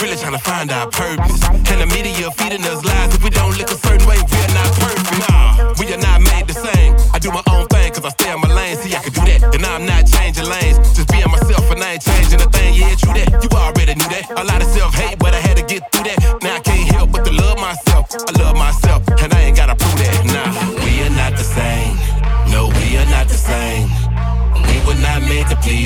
really 0.02 0.16
trying 0.16 0.32
to 0.34 0.42
find 0.42 0.70
our 0.72 0.90
purpose. 0.90 1.38
And 1.70 1.78
the 1.80 1.86
media 1.86 2.30
feeding 2.32 2.64
us 2.66 2.84
lies. 2.84 3.14
If 3.14 3.22
we 3.22 3.30
don't 3.30 3.56
look 3.58 3.70
a 3.70 3.78
certain 3.78 4.06
way, 4.08 4.18
we're 4.18 4.52
not 4.58 4.70
perfect. 4.74 5.30
Nah, 5.30 5.74
we 5.78 5.86
are 5.94 6.02
not 6.02 6.20
made 6.20 6.46
the 6.50 6.54
same. 6.58 6.96
I 7.14 7.18
do 7.18 7.30
my 7.30 7.42
own 7.54 7.66
thing, 7.68 7.92
cause 7.94 8.04
I 8.04 8.10
stay 8.10 8.32
in 8.34 8.40
my 8.40 8.50
lane. 8.52 8.76
See, 8.82 8.94
I 8.94 9.00
can 9.00 9.12
do 9.14 9.22
that, 9.30 9.54
and 9.54 9.64
I'm 9.64 9.86
not 9.86 10.06
changing 10.06 10.46
lanes. 10.50 10.78
Just 10.98 11.08
being 11.14 11.30
myself, 11.30 11.70
and 11.70 11.82
I 11.82 11.92
ain't 11.94 12.02
changing 12.02 12.40
a 12.42 12.48
thing. 12.50 12.74
Yeah, 12.74 12.94
true 12.98 13.14
that. 13.14 13.30
You 13.42 13.48
already 13.54 13.94
knew 13.94 14.10
that. 14.10 14.26
A 14.34 14.44
lot 14.44 14.60
of 14.60 14.68
self 14.74 14.94
hate, 14.94 15.18
but 15.18 15.32
I 15.34 15.40
had 15.40 15.56
to 15.56 15.64
get 15.64 15.86
through 15.92 16.04
that. 16.10 16.18
Now 16.42 16.56
I 16.56 16.60
can't 16.60 16.88
help 16.90 17.12
but 17.12 17.24
to 17.24 17.32
love 17.32 17.58
myself. 17.58 18.04
I 18.28 18.32
love 18.42 18.56
myself, 18.56 18.85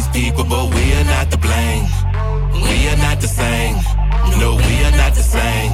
please 0.00 0.22
people, 0.22 0.44
but 0.44 0.72
we 0.74 0.92
are 0.94 1.04
not 1.04 1.30
to 1.30 1.36
blame. 1.36 1.84
We 2.54 2.88
are 2.88 2.96
not 2.96 3.20
the 3.20 3.28
same. 3.28 3.76
No, 4.38 4.56
we 4.56 4.74
are 4.84 4.96
not 4.96 5.14
the 5.14 5.22
same. 5.22 5.72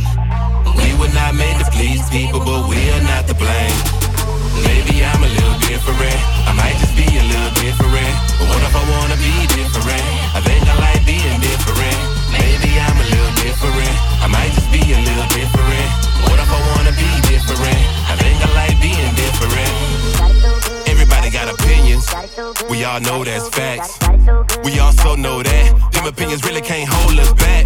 We 0.75 0.89
were 0.99 1.13
not 1.15 1.35
made 1.35 1.59
to 1.63 1.71
please 1.71 2.03
people, 2.11 2.41
but 2.41 2.69
we 2.69 2.91
are 2.91 3.03
not 3.03 3.27
to 3.29 3.35
blame. 3.35 3.79
Maybe 4.67 5.05
I'm 5.05 5.23
a 5.23 5.29
little 5.29 5.59
different. 5.71 6.19
I 6.49 6.53
might 6.57 6.77
just 6.81 6.97
be 6.97 7.07
a 7.07 7.23
little 7.23 7.55
different. 7.63 8.15
But 8.39 8.47
what 8.51 8.63
if 8.67 8.75
I 8.75 8.83
wanna 8.91 9.06
We 22.69 22.85
all 22.85 23.01
know 23.01 23.25
that's 23.25 23.49
facts. 23.49 23.99
We 24.63 24.79
also 24.79 25.17
know 25.17 25.43
that 25.43 25.91
them 25.93 26.07
opinions 26.07 26.45
really 26.45 26.61
can't 26.61 26.87
hold 26.87 27.19
us 27.19 27.33
back. 27.33 27.65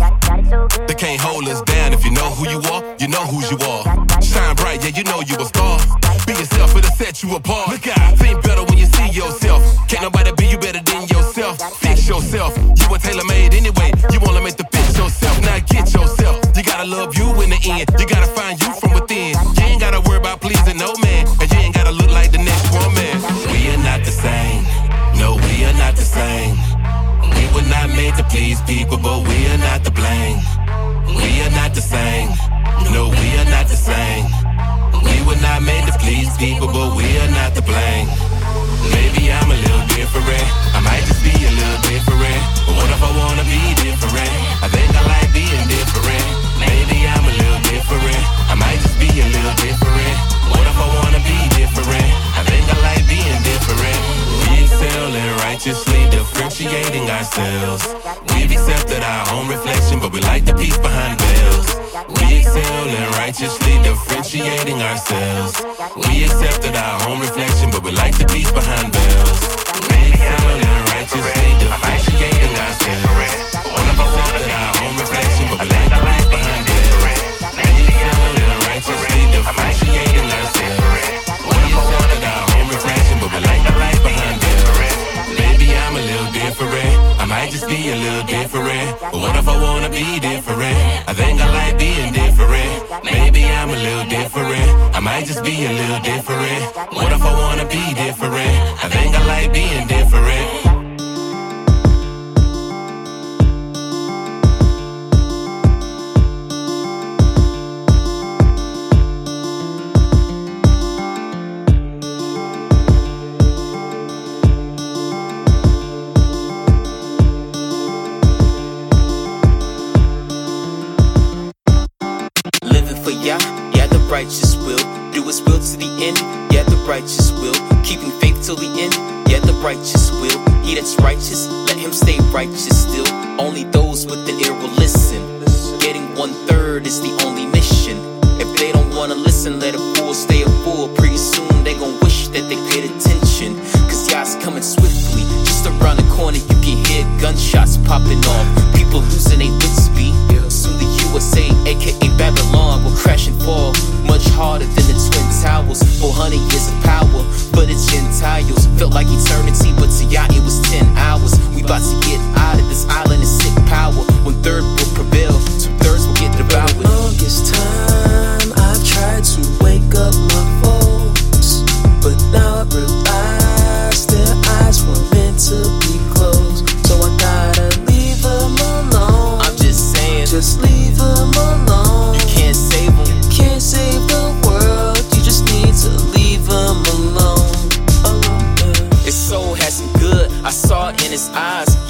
They 0.86 0.94
can't 0.94 1.20
hold 1.20 1.48
us 1.48 1.60
down. 1.62 1.92
If 1.92 2.04
you 2.04 2.12
know 2.12 2.30
who 2.30 2.48
you 2.48 2.60
are, 2.70 2.96
you 3.00 3.08
know 3.08 3.26
who 3.26 3.42
you 3.50 3.58
are. 3.66 3.82
Shine 4.22 4.54
bright, 4.54 4.84
yeah, 4.84 4.96
you 4.96 5.02
know 5.02 5.22
you 5.26 5.34
a 5.38 5.44
star. 5.44 5.80
Be 6.24 6.34
yourself, 6.34 6.76
it'll 6.76 6.90
set 6.92 7.20
you 7.20 7.34
apart. 7.34 7.68
Look 7.68 7.88
out, 7.88 8.16
think 8.18 8.39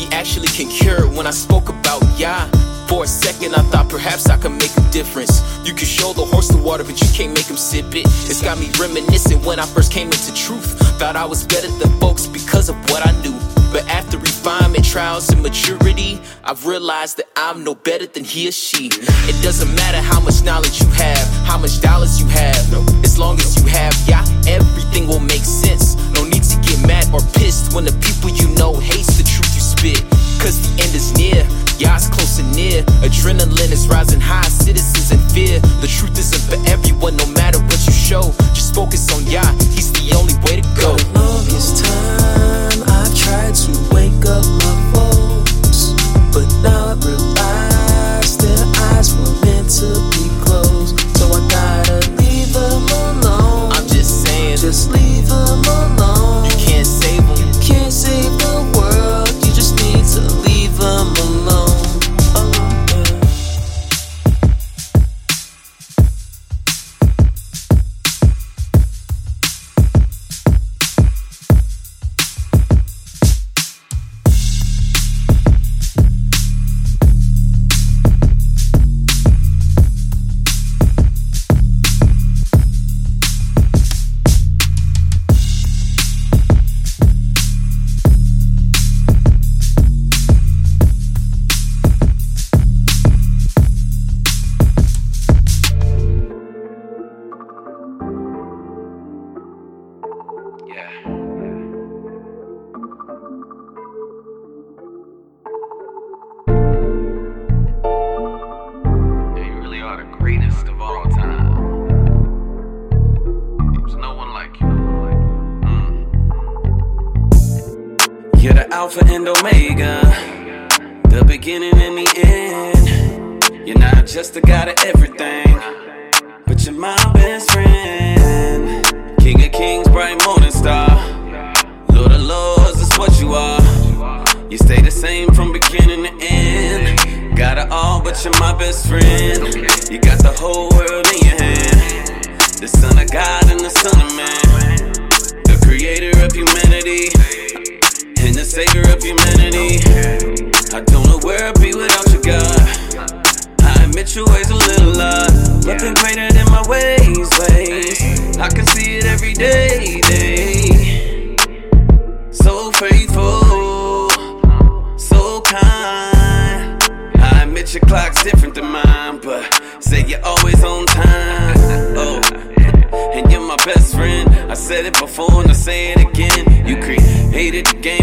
He 0.01 0.07
actually 0.13 0.49
can 0.49 0.71
cure 0.71 1.05
it. 1.05 1.11
when 1.13 1.27
I 1.27 1.31
spoke 1.31 1.69
about 1.69 2.01
Yah. 2.19 2.49
For 2.89 3.05
a 3.05 3.07
second, 3.07 3.55
I 3.55 3.61
thought 3.69 3.91
perhaps 3.91 4.31
I 4.31 4.39
could 4.39 4.53
make 4.53 4.75
a 4.75 4.91
difference. 4.91 5.45
You 5.63 5.75
can 5.75 5.85
show 5.85 6.15
the 6.15 6.25
horse 6.25 6.49
the 6.49 6.57
water, 6.57 6.85
but 6.85 6.99
you 7.03 7.09
can't 7.13 7.35
make 7.35 7.45
him 7.45 7.59
sip 7.59 7.95
it. 7.95 8.07
It's 8.25 8.41
got 8.41 8.59
me 8.59 8.71
reminiscing 8.81 9.45
when 9.45 9.61
I 9.61 9.67
first 9.67 9.93
came 9.93 10.07
into 10.07 10.33
truth. 10.33 10.69
Thought 10.99 11.17
I 11.17 11.27
was 11.27 11.45
better 11.45 11.69
than 11.69 11.91
folks 12.01 12.27
because 12.27 12.71
of 12.71 12.77
what 12.89 13.07
I 13.07 13.13
knew. 13.21 13.37
But 13.71 13.87
after 13.91 14.17
refinement, 14.17 14.87
trials, 14.87 15.29
and 15.29 15.43
maturity, 15.43 16.19
I've 16.45 16.65
realized 16.65 17.19
that 17.19 17.29
I'm 17.37 17.63
no 17.63 17.75
better 17.75 18.07
than 18.07 18.25
he 18.25 18.49
or 18.49 18.53
she. 18.53 18.89
It 19.29 19.37
doesn't 19.43 19.73
matter 19.75 20.01
how 20.01 20.19
much 20.21 20.43
knowledge 20.43 20.81
you 20.81 20.89
have, 20.97 21.27
how 21.45 21.59
much 21.59 21.83
dollars 21.83 22.19
you 22.19 22.27
have. 22.29 22.57
As 23.05 23.19
long 23.19 23.37
as 23.37 23.61
you 23.61 23.69
have 23.69 23.93
Yah, 24.09 24.25
everything 24.49 25.07
will 25.09 25.21
make 25.21 25.45
sense. 25.45 25.95
No 26.17 26.25
need 26.25 26.45
to 26.45 26.57
get 26.63 26.81
mad 26.89 27.05
or 27.13 27.21
pissed 27.37 27.75
when 27.75 27.85
the 27.85 27.93
people 28.01 28.31
you 28.31 28.49
know 28.57 28.73
hates 28.81 29.19
the 29.19 29.25
truth 29.25 29.50
Cause 29.81 30.61
the 30.61 30.83
end 30.85 30.95
is 30.95 31.17
near, 31.17 31.41
it's 31.81 32.09
close 32.11 32.39
and 32.39 32.55
near. 32.55 32.83
Adrenaline 33.01 33.73
is 33.73 33.89
rising 33.89 34.21
high, 34.21 34.47
citizens 34.49 35.11
in 35.11 35.19
fear. 35.33 35.59
The 35.81 35.89
truth 35.89 36.19
isn't 36.19 36.45
for 36.53 36.61
everyone, 36.69 37.17
no 37.17 37.25
matter 37.33 37.59
what 37.59 37.81
you 37.87 37.93
show. 37.93 38.33
Just 38.53 38.75
focus 38.75 39.09
on 39.17 39.25
Yah, 39.25 39.53
he's 39.73 39.91
the 39.93 40.13
only 40.21 40.35
way 40.45 40.61
to 40.61 40.69
go. 40.77 40.97
The 40.97 41.19
longest 41.19 41.83
time, 41.83 42.83
I've 42.93 43.15
tried 43.17 43.55
to 43.55 43.73
wake 43.89 44.21
up 44.29 44.45
my 44.61 44.93
folks, 44.93 45.10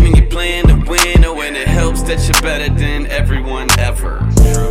and 0.07 0.17
you're 0.17 0.27
playing 0.27 0.67
to 0.67 0.75
win. 0.87 1.25
Oh, 1.25 1.41
and 1.41 1.55
it 1.55 1.67
helps 1.67 2.01
that 2.03 2.23
you're 2.23 2.41
better 2.41 2.73
than 2.73 3.07
everyone 3.07 3.67
ever. 3.79 4.19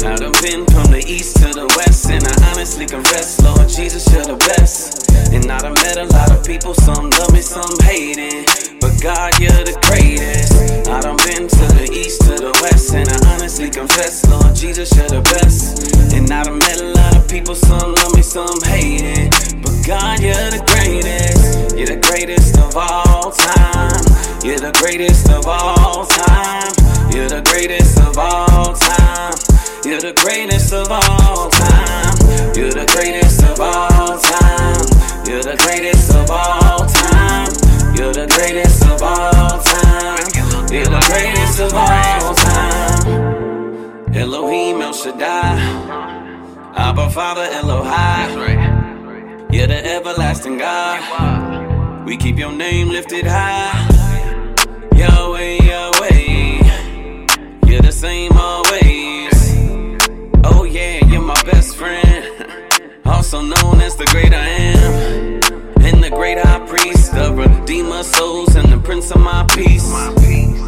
I 0.07 0.17
done 0.17 0.33
been 0.41 0.65
from 0.67 0.89
the 0.91 1.05
east 1.07 1.37
to 1.43 1.53
the 1.53 1.69
west, 1.77 2.09
and 2.09 2.25
I 2.25 2.35
honestly 2.51 2.87
confess, 2.87 3.41
Lord 3.43 3.69
Jesus, 3.69 4.09
you're 4.13 4.25
the 4.25 4.41
best. 4.57 5.11
And 5.33 5.51
I 5.51 5.59
done 5.61 5.75
met 5.75 5.99
a 5.99 6.05
lot 6.05 6.33
of 6.33 6.45
people, 6.45 6.73
some 6.75 7.11
love 7.11 7.33
me, 7.33 7.43
some 7.43 7.77
hating. 7.83 8.47
But 8.81 8.97
God, 9.03 9.39
you're 9.39 9.65
the 9.65 9.77
greatest. 9.85 10.89
I 10.89 11.01
done 11.01 11.21
been 11.29 11.49
to 11.49 11.67
the 11.77 11.89
east 11.93 12.23
to 12.23 12.35
the 12.41 12.53
west, 12.65 12.95
and 12.95 13.09
I 13.09 13.19
honestly 13.35 13.71
confess, 13.71 14.25
Lord 14.29 14.55
Jesus, 14.55 14.89
you're 14.97 15.09
the 15.09 15.23
best. 15.37 15.93
And 16.15 16.31
I 16.33 16.45
done 16.45 16.59
met 16.59 16.81
a 16.81 16.91
lot 16.97 17.17
of 17.17 17.29
people, 17.29 17.55
some 17.55 17.93
love 17.93 18.15
me, 18.15 18.23
some 18.23 18.61
hating. 18.65 19.31
But 19.61 19.77
God, 19.85 20.21
you're 20.21 20.49
the 20.49 20.65
greatest. 20.65 21.77
You're 21.77 21.93
the 21.93 22.01
greatest 22.01 22.57
of 22.59 22.77
all 22.77 23.33
time. 23.33 24.17
You're 24.47 24.63
the 24.63 24.71
greatest 24.79 25.26
of 25.31 25.47
all 25.47 26.07
time. 26.07 26.73
You're 27.13 27.29
the 27.29 27.43
greatest 27.43 27.99
of 28.01 28.19
all 28.19 28.75
time. 28.75 29.35
You're 29.85 30.01
the 30.01 30.13
greatest 30.15 30.73
of 30.73 30.91
all 30.91 31.49
time. 31.51 32.17
You're 32.57 32.73
the 32.73 32.87
greatest 32.87 33.43
of 33.45 33.61
all 33.61 34.19
time. 34.19 34.81
You're 35.27 35.43
the 35.43 35.57
greatest 35.57 36.11
of 36.13 36.31
all 36.31 36.87
time. 36.87 37.49
You're 37.97 38.13
the 38.13 38.27
greatest 38.27 38.83
of 38.85 39.03
all 39.03 39.63
time. 39.63 40.19
You're 40.73 40.85
the 40.85 41.01
greatest 41.07 41.61
of 41.61 41.75
all 41.75 42.35
time. 42.35 44.15
Elohim 44.15 44.83
El 44.83 44.93
Shaddai. 44.93 45.57
Abba 46.77 47.11
Father 47.11 47.47
Elohai. 47.53 48.77
You're 49.53 49.67
the 49.67 49.87
everlasting 49.87 50.59
God. 50.59 52.05
We 52.05 52.17
keep 52.17 52.39
your 52.39 52.53
name 52.53 52.89
lifted 52.89 53.27
high. 53.27 53.96
The 57.87 57.93
same 57.93 58.33
always. 58.33 59.37
Oh 60.45 60.65
yeah, 60.65 61.05
you're 61.07 61.23
my 61.23 61.41
best 61.45 61.77
friend. 61.77 62.25
Also 63.07 63.41
known 63.41 63.81
as 63.81 63.95
the 63.95 64.05
great 64.07 64.35
I 64.35 64.47
am. 64.75 65.41
And 65.87 66.03
the 66.03 66.11
great 66.11 66.39
high 66.39 66.67
priest, 66.67 67.15
the 67.15 67.33
redeemer 67.33 68.03
souls, 68.03 68.57
and 68.57 68.69
the 68.69 68.79
prince 68.79 69.13
of 69.13 69.21
my 69.21 69.47
peace. 69.55 69.89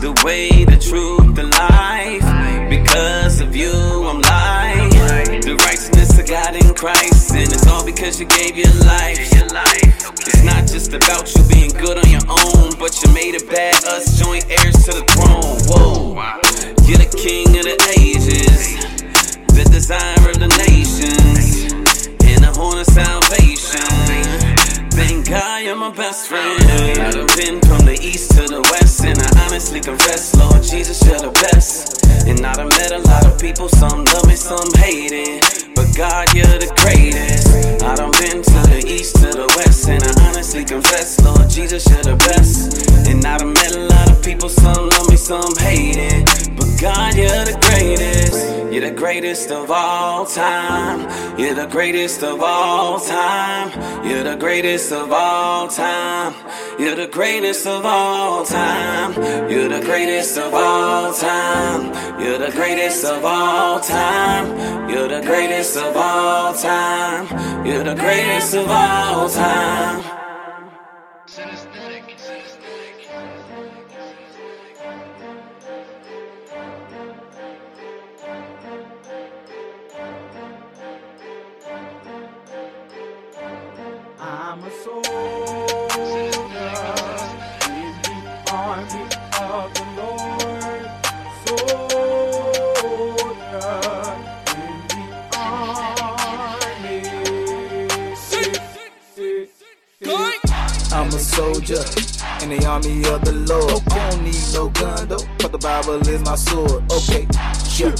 The 0.00 0.12
way, 0.24 0.64
the 0.64 0.78
truth, 0.78 1.34
the 1.34 1.46
life. 1.66 2.70
Because 2.70 3.40
of 3.40 3.56
you, 3.56 3.72
I'm 4.08 4.20
light. 4.20 5.42
The 5.42 5.56
righteousness 5.66 6.16
of 6.20 6.26
God 6.28 6.54
in 6.54 6.72
Christ. 6.74 7.32
And 7.32 7.52
it's 7.52 7.66
all 7.66 7.84
because 7.84 8.20
you 8.20 8.26
gave 8.26 8.56
your 8.56 8.72
life. 8.84 9.18
It's 9.18 10.44
not 10.44 10.68
just 10.68 10.94
about 10.94 11.34
you 11.34 11.42
being 11.48 11.70
good 11.70 11.98
on 11.98 12.08
your 12.08 12.26
own, 12.28 12.70
but 12.78 13.02
you 13.02 13.12
made 13.12 13.34
it 13.34 13.50
bad, 13.50 13.84
us 13.84 14.16
joint 14.18 14.46
heirs 14.48 14.84
to 14.86 14.92
the 14.92 15.04
throne. 15.10 15.58
Whoa, 15.66 16.47
you're 16.88 16.96
the 16.96 17.16
king 17.18 17.46
of 17.58 17.64
the 17.64 17.76
ages, 17.98 18.76
the 19.48 19.64
desire 19.70 20.30
of 20.30 20.38
the 20.38 20.48
nations, 20.64 22.06
and 22.24 22.42
the 22.42 22.50
horn 22.58 22.78
of 22.78 22.86
salvation. 22.86 23.37
Thank 25.08 25.26
God 25.26 25.64
you're 25.64 25.74
my 25.74 25.90
best 25.90 26.28
friend. 26.28 26.62
I 27.00 27.10
done 27.10 27.26
been 27.34 27.62
from 27.62 27.86
the 27.86 27.98
east 27.98 28.32
to 28.32 28.44
the 28.44 28.60
west, 28.60 29.02
and 29.06 29.18
I 29.18 29.46
honestly 29.46 29.80
confess, 29.80 30.36
Lord 30.36 30.62
Jesus, 30.62 31.00
you're 31.06 31.18
the 31.18 31.32
best. 31.48 32.04
And 32.28 32.44
I 32.44 32.52
done 32.52 32.68
met 32.68 32.92
a 32.92 32.98
lot 32.98 33.24
of 33.24 33.40
people, 33.40 33.70
some 33.70 34.04
love 34.04 34.26
me, 34.26 34.36
some 34.36 34.68
hate 34.76 35.12
it. 35.12 35.72
But 35.74 35.96
God, 35.96 36.28
you're 36.34 36.44
the 36.60 36.68
greatest. 36.84 37.48
I 37.82 37.94
done 37.94 38.12
been 38.20 38.42
to 38.42 38.60
the 38.68 38.84
east 38.84 39.16
to 39.24 39.32
the 39.32 39.48
west, 39.56 39.88
and 39.88 40.04
I 40.04 40.28
honestly 40.28 40.62
confess, 40.66 41.18
Lord 41.24 41.48
Jesus, 41.48 41.88
you're 41.88 42.04
the 42.04 42.16
best. 42.28 43.08
And 43.08 43.24
I 43.24 43.38
done 43.38 43.54
met 43.54 43.74
a 43.76 43.88
lot 43.88 44.10
of 44.10 44.22
people, 44.22 44.50
some 44.50 44.90
love 44.90 45.08
me, 45.08 45.16
some 45.16 45.56
hate 45.56 45.96
it. 45.96 46.52
But 46.54 46.68
God, 46.78 47.16
you're 47.16 47.48
the 47.48 47.56
greatest. 47.64 48.58
You're 48.70 48.90
the 48.90 48.94
greatest 48.94 49.50
of 49.50 49.70
all 49.70 50.26
time. 50.26 51.00
You're 51.38 51.54
the 51.54 51.66
greatest 51.66 52.22
of 52.22 52.42
all 52.42 53.00
time. 53.00 53.72
You're 54.06 54.22
the 54.22 54.36
greatest 54.36 54.92
of 54.98 55.12
all 55.12 55.68
time. 55.68 56.34
You're 56.78 56.96
the 56.96 57.06
greatest 57.06 57.66
of 57.66 57.84
all 57.84 58.44
time. 58.44 59.14
You're 59.50 59.68
the 59.68 59.80
greatest 59.80 60.36
of 60.38 60.52
all 60.52 61.12
time. 61.12 61.82
You're 62.20 62.38
the 62.38 62.50
greatest 62.50 63.04
of 63.04 63.24
all 63.24 63.80
time. 63.80 64.90
You're 64.90 65.08
the 65.08 65.22
greatest 65.22 65.76
of 65.76 65.96
all 65.96 66.54
time. 66.54 67.66
You're 67.66 67.84
the 67.84 67.94
greatest 67.94 68.54
of 68.54 68.68
all 68.68 69.28
time. 69.28 70.17
Soldier 101.38 101.84
in 102.42 102.50
the 102.50 102.66
army 102.66 102.98
of 103.06 103.22
the 103.22 103.32
Lord. 103.46 103.78
I 103.94 104.10
don't 104.10 104.24
need 104.26 104.42
no 104.52 104.68
gun 104.74 105.06
though, 105.06 105.22
but 105.38 105.52
the 105.52 105.58
Bible 105.58 106.02
is 106.02 106.22
my 106.26 106.34
sword. 106.34 106.82
Okay, 106.90 107.30
yeah. 107.78 107.94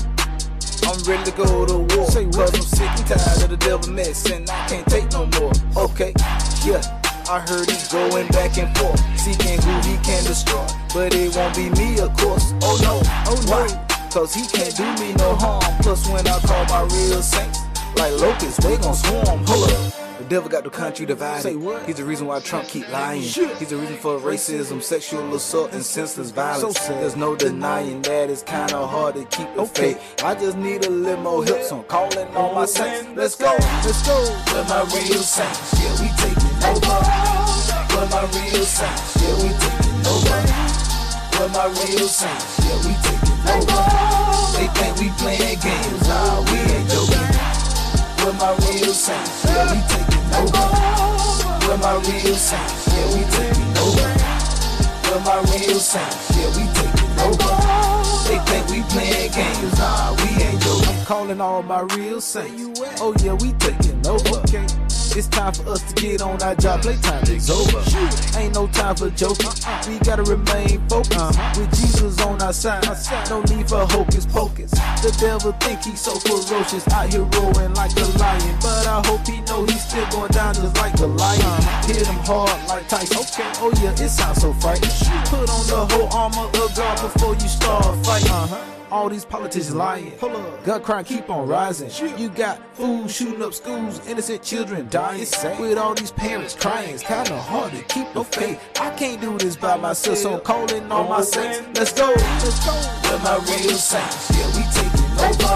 I'm 0.83 0.99
ready 1.07 1.31
to 1.31 1.35
go 1.39 1.65
to 1.67 1.79
war. 1.95 2.07
Cause 2.11 2.17
I'm 2.19 2.67
sick 2.67 2.91
and 2.99 3.07
tired 3.07 3.43
of 3.47 3.51
the 3.51 3.57
devil 3.59 3.91
mess 3.93 4.29
and 4.31 4.51
I 4.51 4.67
can't 4.67 4.87
take 4.91 5.07
no 5.13 5.31
more. 5.39 5.55
Okay, 5.87 6.13
yeah. 6.67 6.83
I 7.31 7.39
heard 7.47 7.71
he's 7.71 7.87
going 7.93 8.27
back 8.29 8.59
and 8.59 8.71
forth, 8.77 8.99
seeking 9.15 9.61
who 9.63 9.75
he 9.87 9.95
can 10.03 10.25
destroy. 10.25 10.67
But 10.93 11.15
it 11.15 11.37
won't 11.37 11.55
be 11.55 11.71
me, 11.79 12.01
of 12.01 12.11
course. 12.19 12.51
Oh 12.67 12.75
no, 12.83 12.99
oh 13.31 13.39
no. 13.47 13.63
Cause 14.11 14.35
he 14.35 14.43
can't 14.51 14.75
do 14.75 14.89
me 14.99 15.15
no 15.15 15.37
harm. 15.37 15.63
Plus, 15.83 16.09
when 16.09 16.27
I 16.27 16.41
call 16.43 16.65
my 16.75 16.83
real 16.91 17.23
saints, 17.23 17.61
like 17.95 18.15
locusts, 18.19 18.59
they 18.65 18.77
gon' 18.79 18.95
swarm. 18.95 19.47
Hold 19.47 19.71
up. 19.71 19.78
Devil 20.29 20.51
got 20.51 20.63
the 20.65 20.71
country 20.71 21.07
divided. 21.07 21.43
Say 21.43 21.57
what? 21.57 21.87
He's 21.87 21.97
the 21.97 22.05
reason 22.05 22.27
why 22.27 22.41
Trump 22.41 22.69
keep 22.69 22.87
lying. 22.91 23.23
Shit. 23.23 23.57
He's 23.57 23.69
the 23.71 23.77
reason 23.77 23.97
for 23.97 24.19
racism, 24.19 24.83
sexual 24.83 25.35
assault, 25.35 25.73
and 25.73 25.83
senseless 25.83 26.31
violence. 26.31 26.79
So. 26.81 26.93
There's 26.93 27.17
no 27.17 27.35
denying 27.35 28.03
that 28.03 28.29
it's 28.29 28.43
kinda 28.43 28.87
hard 28.87 29.15
to 29.15 29.25
keep 29.25 29.49
the 29.55 29.63
Okay. 29.63 29.95
faith. 29.95 30.23
I 30.25 30.35
just 30.35 30.59
need 30.59 30.85
a 30.85 30.91
little 30.91 31.23
more 31.23 31.45
help, 31.45 31.63
so 31.63 31.77
I'm 31.79 31.85
calling 31.85 32.29
all 32.37 32.55
my 32.55 32.67
saints. 32.67 33.09
Let's 33.17 33.37
go, 33.37 33.55
let's 33.57 34.03
go. 34.07 34.17
Where 34.53 34.65
my 34.65 34.83
real 34.93 35.23
saints, 35.23 35.73
yeah, 35.81 35.93
we 36.01 36.09
taking 36.21 36.57
over. 36.69 36.99
Where 37.97 38.09
my 38.13 38.25
real 38.37 38.65
saints, 38.67 39.17
yeah, 39.23 39.35
we 39.41 39.49
taking 39.49 40.07
over. 40.13 40.39
Where 41.39 41.49
my 41.49 41.67
real 41.73 42.09
saints, 42.09 42.59
yeah, 42.61 42.77
we 42.85 42.93
taking 43.01 43.41
over. 43.49 43.81
They 44.59 44.69
think 44.77 44.93
we 45.01 45.09
playing 45.17 45.59
games, 45.61 46.09
nah, 46.09 46.41
we 46.53 46.59
ain't 46.59 46.91
joking. 46.91 47.33
Where 48.21 48.35
my 48.35 48.53
real 48.67 48.93
saints, 48.93 49.45
yeah, 49.47 49.73
we 49.73 49.81
taking 49.89 50.18
over. 50.35 50.65
Where 51.67 51.79
my 51.79 51.95
real 51.95 52.35
saints, 52.37 52.89
yeah, 52.89 53.07
we 53.15 53.23
taking 53.37 53.79
over. 53.79 54.09
Where 55.09 55.21
my 55.25 55.41
real 55.53 55.79
saints, 55.81 56.31
yeah, 56.37 56.49
we 56.57 56.65
taking 56.75 57.15
over. 57.27 57.53
They 58.29 58.39
think 58.49 58.69
we 58.69 58.83
playing 58.93 59.33
games, 59.33 59.79
nah, 59.79 60.15
we 60.17 60.43
ain't 60.43 60.61
joking. 60.63 60.89
I'm 60.89 61.07
calling 61.07 61.41
all 61.41 61.63
my 61.63 61.81
real 61.97 62.21
saints. 62.21 62.81
Oh 63.01 63.15
yeah, 63.23 63.35
we 63.35 63.53
taking 63.55 64.07
over. 64.07 64.43
It's 65.19 65.27
time 65.27 65.53
for 65.53 65.71
us 65.71 65.83
to 65.83 66.01
get 66.01 66.23
on 66.23 66.41
our 66.43 66.55
job. 66.55 66.81
Playtime 66.81 67.25
is 67.25 67.51
over. 67.51 67.83
Ain't 68.39 68.55
no 68.55 68.69
time 68.69 68.95
for 68.95 69.11
joking. 69.11 69.51
We 69.91 69.99
gotta 69.99 70.23
remain 70.23 70.79
focused. 70.87 71.41
With 71.59 71.75
Jesus 71.75 72.23
on 72.23 72.41
our 72.41 72.53
side, 72.53 72.87
no 73.29 73.43
need 73.51 73.69
for 73.69 73.85
hocus 73.91 74.27
pocus. 74.27 74.71
The 74.71 75.11
devil 75.19 75.51
think 75.59 75.83
he's 75.83 76.01
so 76.01 76.15
ferocious, 76.21 76.87
out 76.95 77.13
here 77.13 77.27
roaring 77.35 77.75
like 77.75 77.91
a 77.99 78.07
lion. 78.17 78.59
But 78.63 78.87
I 78.87 79.03
hope 79.07 79.27
he 79.27 79.41
know 79.41 79.65
he's 79.65 79.83
still 79.83 80.07
going 80.11 80.31
down 80.31 80.55
just 80.55 80.77
like 80.77 80.95
a 81.01 81.07
lion. 81.07 81.63
Hit 81.91 82.07
him 82.07 82.15
hard 82.23 82.55
like 82.69 82.87
Tyson. 82.87 83.19
Okay, 83.19 83.51
oh 83.59 83.73
yeah, 83.83 83.91
it 83.91 84.09
sounds 84.11 84.41
so 84.41 84.53
frightening. 84.53 84.95
Put 85.27 85.51
on 85.51 85.67
the 85.67 85.83
whole 85.95 86.09
armor 86.15 86.47
of 86.63 86.77
God 86.77 86.95
before 87.03 87.35
you 87.35 87.49
start 87.49 88.07
fighting. 88.07 88.78
All 88.91 89.11
these 89.11 89.25
politicians 89.25 89.75
lying. 89.75 90.13
Gun 90.65 90.83
crime 90.83 91.05
keep 91.05 91.29
on 91.29 91.47
rising. 91.47 91.91
You 92.19 92.31
got 92.31 92.59
fools 92.75 93.15
shooting 93.15 93.43
up 93.43 93.53
schools, 93.53 94.01
innocent 94.07 94.43
children 94.43 94.89
dying. 94.89 95.27
With 95.61 95.77
all 95.77 95.95
these 95.95 96.11
parents 96.11 96.55
crying, 96.55 96.95
it's 96.95 97.03
kinda 97.03 97.39
hard 97.39 97.73
to 97.73 97.83
keep 97.85 98.11
the 98.15 98.25
faith. 98.25 98.59
I 98.81 98.91
can't 98.91 99.21
do 99.21 99.37
this 99.37 99.57
by 99.57 99.77
myself, 99.77 100.17
so 100.17 100.35
I'm 100.35 100.41
calling 100.41 100.91
all 100.91 101.05
my 101.05 101.21
saints. 101.21 101.61
Let's 101.75 101.93
go, 101.93 102.07
let's 102.17 102.65
go. 102.65 102.73
Where 102.73 103.19
my 103.19 103.37
real 103.45 103.77
saints, 103.77 104.31
yeah, 104.33 104.47
we 104.57 104.63
taking 104.73 105.13
over. 105.21 105.55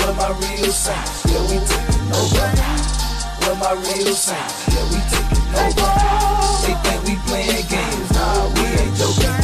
Where 0.00 0.14
my 0.14 0.30
real 0.40 0.72
saints, 0.72 1.24
yeah, 1.26 1.42
we 1.42 1.58
taking 1.60 2.08
over. 2.16 2.48
Where 3.44 3.56
my 3.56 3.72
real 3.84 4.14
saints, 4.14 4.68
yeah, 4.72 4.84
we 4.88 5.00
taking 5.12 5.44
over. 5.60 5.92
They 6.64 6.74
think 6.88 7.00
we 7.04 7.14
playing 7.28 7.66
games, 7.68 8.10
nah, 8.12 8.48
we 8.54 8.64
ain't 8.80 8.96
joking. 8.96 9.36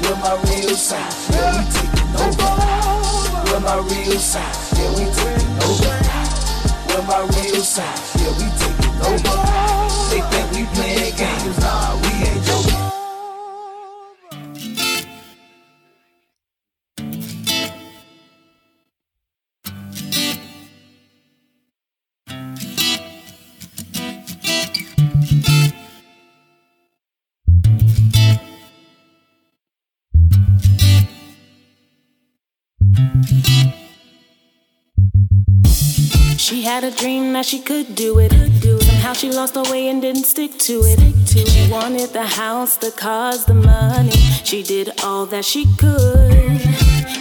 Where 0.00 0.16
my 0.16 0.34
real 0.48 0.76
saints, 0.76 1.28
yeah, 1.30 1.60
we 1.60 1.72
taking 1.72 1.95
over. 2.24 2.52
Where 3.46 3.60
my 3.60 3.76
real 3.76 4.18
saints, 4.18 4.72
yeah, 4.78 4.90
we 4.96 5.04
taking 5.12 5.56
over. 5.66 5.94
Where 6.88 7.02
my 7.06 7.20
real 7.36 7.62
saints, 7.62 8.16
yeah, 8.16 8.32
we 8.38 8.46
taking 8.58 8.96
over. 9.06 9.36
They 10.10 10.20
think 10.30 10.46
we 10.52 10.62
playing 10.74 11.14
games, 11.16 11.58
nah, 11.60 11.85
had 36.66 36.82
a 36.82 36.90
dream 36.90 37.32
that 37.32 37.46
she 37.46 37.60
could 37.60 37.94
do 37.94 38.18
it. 38.18 38.32
Somehow 38.32 39.12
she 39.12 39.30
lost 39.30 39.54
her 39.54 39.62
way 39.70 39.86
and 39.86 40.02
didn't 40.02 40.24
stick 40.24 40.58
to 40.58 40.80
it. 40.82 40.98
She 41.28 41.70
wanted 41.70 42.10
the 42.12 42.26
house, 42.26 42.76
the 42.76 42.90
cars, 42.90 43.44
the 43.44 43.54
money. 43.54 44.10
She 44.42 44.64
did 44.64 44.90
all 45.04 45.26
that 45.26 45.44
she 45.44 45.64
could. 45.78 46.60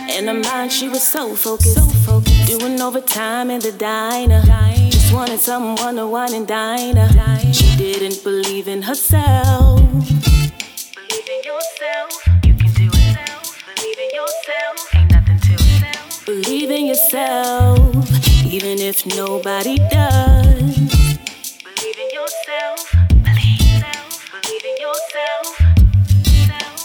In 0.09 0.25
her 0.27 0.33
mind, 0.33 0.71
she 0.71 0.89
was 0.89 1.03
so 1.07 1.35
focused. 1.35 1.77
Doing 2.47 2.81
overtime 2.81 3.51
in 3.51 3.59
the 3.59 3.71
diner. 3.71 4.41
Just 4.89 5.13
wanted 5.13 5.39
someone 5.39 5.95
to 5.97 6.07
wine 6.07 6.33
and 6.33 6.47
dine 6.47 6.95
her. 6.95 7.53
She 7.53 7.77
didn't 7.77 8.23
believe 8.23 8.67
in 8.67 8.81
herself. 8.81 9.79
Believe 9.79 11.29
in 11.35 11.41
yourself. 11.51 12.09
You 12.43 12.53
can 12.55 12.71
do 12.73 12.89
it. 12.91 13.17
Believe 13.75 13.99
in 14.05 14.11
yourself. 14.19 14.95
Ain't 14.95 15.11
nothing 15.11 15.39
to 15.39 15.57
self. 15.59 16.25
Believe 16.25 16.71
in 16.71 16.87
yourself. 16.87 17.64
If 18.87 19.03
nobody 19.17 19.77
does. 19.89 20.77
Believe 21.65 21.97
in 21.97 22.09
yourself. 22.13 22.93
Believe. 23.23 23.83
Believe 24.31 24.65
in 24.69 24.77
yourself. 24.85 25.43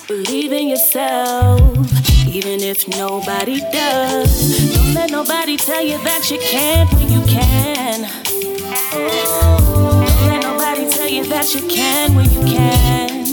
Believe 0.08 0.52
in 0.52 0.68
yourself, 0.68 2.26
even 2.26 2.62
if 2.62 2.88
nobody 2.88 3.60
does. 3.70 4.74
Don't 4.74 4.94
let 4.94 5.10
nobody 5.10 5.58
tell 5.58 5.82
you 5.82 5.98
that 6.04 6.30
you 6.30 6.38
can't 6.38 6.90
when 6.94 7.12
you 7.12 7.20
can. 7.26 8.08
Don't 8.92 10.26
let 10.26 10.42
nobody 10.42 10.88
tell 10.88 11.06
you 11.06 11.26
that 11.26 11.54
you 11.54 11.68
can 11.68 12.14
when 12.14 12.30
you 12.32 12.40
can. 12.46 13.24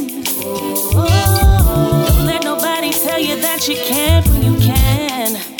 Don't 0.91 2.25
let 2.25 2.43
nobody 2.43 2.91
tell 2.91 3.17
you 3.17 3.39
that 3.39 3.69
you 3.69 3.77
can't 3.85 4.27
when 4.27 4.43
you 4.43 4.59
can. 4.59 5.56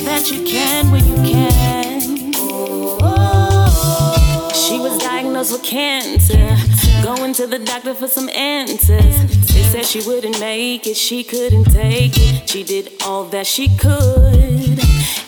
That 0.00 0.30
you 0.30 0.44
can 0.44 0.90
when 0.90 1.06
you 1.06 1.14
can. 1.16 2.32
Oh. 2.36 4.50
She 4.54 4.78
was 4.78 4.98
diagnosed 4.98 5.52
with 5.52 5.62
cancer. 5.62 6.56
Going 7.02 7.32
to 7.34 7.46
the 7.46 7.58
doctor 7.58 7.94
for 7.94 8.08
some 8.08 8.28
answers. 8.28 9.18
They 9.52 9.62
said 9.62 9.86
she 9.86 10.00
wouldn't 10.06 10.38
make 10.40 10.86
it, 10.86 10.96
she 10.96 11.24
couldn't 11.24 11.64
take 11.64 12.12
it. 12.16 12.48
She 12.48 12.62
did 12.62 12.92
all 13.04 13.24
that 13.24 13.46
she 13.46 13.68
could. 13.76 14.78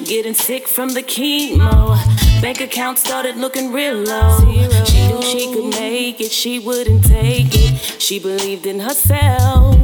Getting 0.05 0.35
sick 0.35 0.67
from 0.67 0.91
the 0.91 1.03
chemo. 1.03 1.97
Bank 2.43 2.61
account 2.61 2.99
started 2.99 3.37
looking 3.37 3.73
real 3.73 3.95
low. 3.95 4.39
She 4.87 5.07
knew 5.07 5.23
she 5.23 5.53
could 5.53 5.71
make 5.71 6.21
it, 6.21 6.33
she 6.33 6.59
wouldn't 6.59 7.05
take 7.05 7.49
it. 7.53 8.01
She 8.01 8.19
believed 8.19 8.67
in 8.67 8.81
herself. 8.81 9.77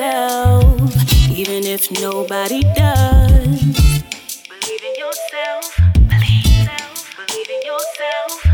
Yourself, 0.00 1.30
even 1.30 1.66
if 1.66 1.90
nobody 2.00 2.62
does. 2.74 3.60
Believe 4.48 4.84
in 4.88 4.94
yourself. 4.96 5.76
Believe. 6.08 6.70
Believe 7.18 7.50
in 7.50 7.62
yourself. 7.66 8.46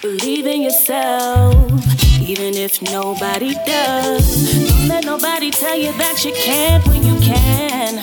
Believe 0.00 0.46
in 0.46 0.62
yourself, 0.62 2.20
even 2.22 2.54
if 2.54 2.80
nobody 2.80 3.54
does. 3.66 4.68
Don't 4.68 4.88
let 4.88 5.04
nobody 5.04 5.50
tell 5.50 5.76
you 5.76 5.92
that 5.98 6.24
you 6.24 6.32
can't 6.32 6.86
when 6.86 7.02
you 7.02 7.18
can. 7.20 7.98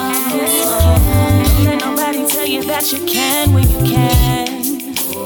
Oh, 0.00 0.32
yes, 0.34 0.54
you 0.56 0.64
can. 0.80 1.44
Don't 1.44 1.64
let 1.64 1.80
nobody 1.84 2.26
tell 2.26 2.46
you 2.46 2.62
that 2.62 2.92
you 2.92 3.04
can 3.04 3.52
when 3.52 3.68
you 3.68 3.78
can. 3.84 4.48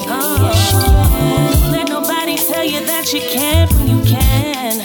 Oh, 0.09 0.39
yes, 0.43 0.73
you 0.73 0.81
can. 0.81 1.53
Don't 1.53 1.71
let 1.71 1.89
nobody 1.89 2.37
tell 2.37 2.65
you 2.65 2.85
that 2.87 3.13
you 3.13 3.21
can't 3.21 3.71
when 3.75 3.89
you 3.89 4.03
can. 4.05 4.81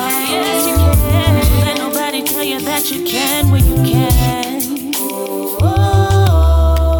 Oh, 0.00 0.26
yes, 0.30 0.66
you 0.68 0.77
you 2.48 2.60
that 2.60 2.90
you 2.90 3.04
can 3.04 3.50
when 3.50 3.62
you 3.66 3.74
can. 3.84 4.62
Oh, 5.60 6.98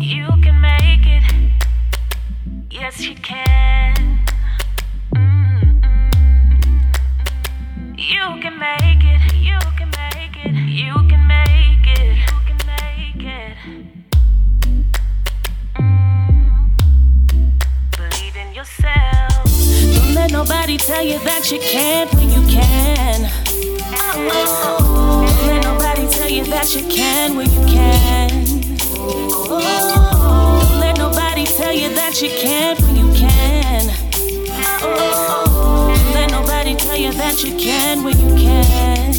you 0.00 0.26
can 0.42 0.60
make 0.60 1.06
it. 1.06 1.22
Yes, 2.68 3.00
you 3.00 3.14
can. 3.14 4.18
Mm-hmm. 5.14 5.84
You 7.96 8.40
can 8.42 8.58
make 8.58 9.04
it. 9.04 9.34
You 9.36 9.58
can 9.78 9.90
make 10.02 10.36
it. 10.44 10.54
You 10.66 10.94
can 11.06 11.26
make 11.28 11.86
it. 11.86 12.16
Mm-hmm. 15.76 16.10
Believe 17.96 18.36
in 18.36 18.52
yourself. 18.52 19.44
Don't 19.94 20.14
let 20.14 20.32
nobody 20.32 20.76
tell 20.76 21.04
you 21.04 21.20
that 21.20 21.52
you 21.52 21.60
can't 21.60 22.12
when 22.14 22.30
you 22.30 22.42
can. 22.48 23.43
Let 24.24 25.62
nobody 25.62 26.06
tell 26.08 26.28
you 26.30 26.44
that 26.46 26.74
you 26.74 26.82
can 26.88 27.36
when 27.36 27.50
you 27.50 27.60
can. 27.66 28.44
Don't 29.48 30.80
let 30.80 30.96
nobody 30.96 31.44
tell 31.44 31.72
you 31.72 31.94
that 31.94 32.22
you 32.22 32.28
can't 32.30 32.80
when 32.80 32.96
you 32.96 33.12
can. 33.14 33.86
Let 36.14 36.30
nobody 36.30 36.74
tell 36.76 36.96
you 36.96 37.12
that 37.12 37.42
you 37.44 37.56
can 37.56 38.02
when 38.02 38.18
you 38.18 38.34
can. 38.36 39.12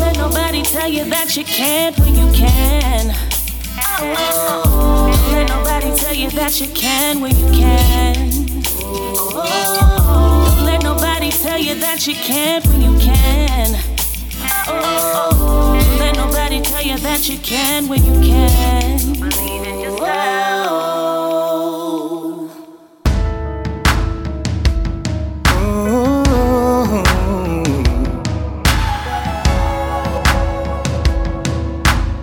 Let 0.00 0.16
nobody 0.16 0.62
tell 0.62 0.88
you 0.88 1.04
that 1.04 1.36
you 1.36 1.44
can't 1.44 1.98
when 1.98 2.14
you 2.14 2.30
can. 2.32 3.14
Let 5.32 5.48
nobody 5.48 5.94
tell 5.96 6.14
you 6.14 6.30
that 6.30 6.60
you 6.60 6.68
can 6.68 7.20
when 7.20 7.36
you 7.36 7.50
can. 7.52 8.45
Nobody 10.96 11.30
tell 11.30 11.58
you 11.58 11.74
that 11.74 12.06
you 12.06 12.14
can't 12.14 12.64
when 12.68 12.80
you 12.80 12.98
can. 12.98 13.72
Don't 14.66 15.98
let 15.98 16.16
nobody 16.16 16.62
tell 16.62 16.80
you 16.80 16.96
that 16.96 17.28
you 17.28 17.36
can 17.36 17.86
when 17.86 18.02
you 18.02 18.18
can. 18.22 18.98
Believe 19.12 19.66
in 19.66 19.80
yourself. 19.80 20.08
Oh. 25.48 26.08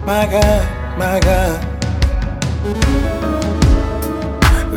My 0.03 0.25
God, 0.25 0.97
my 0.97 1.19
God. 1.19 1.61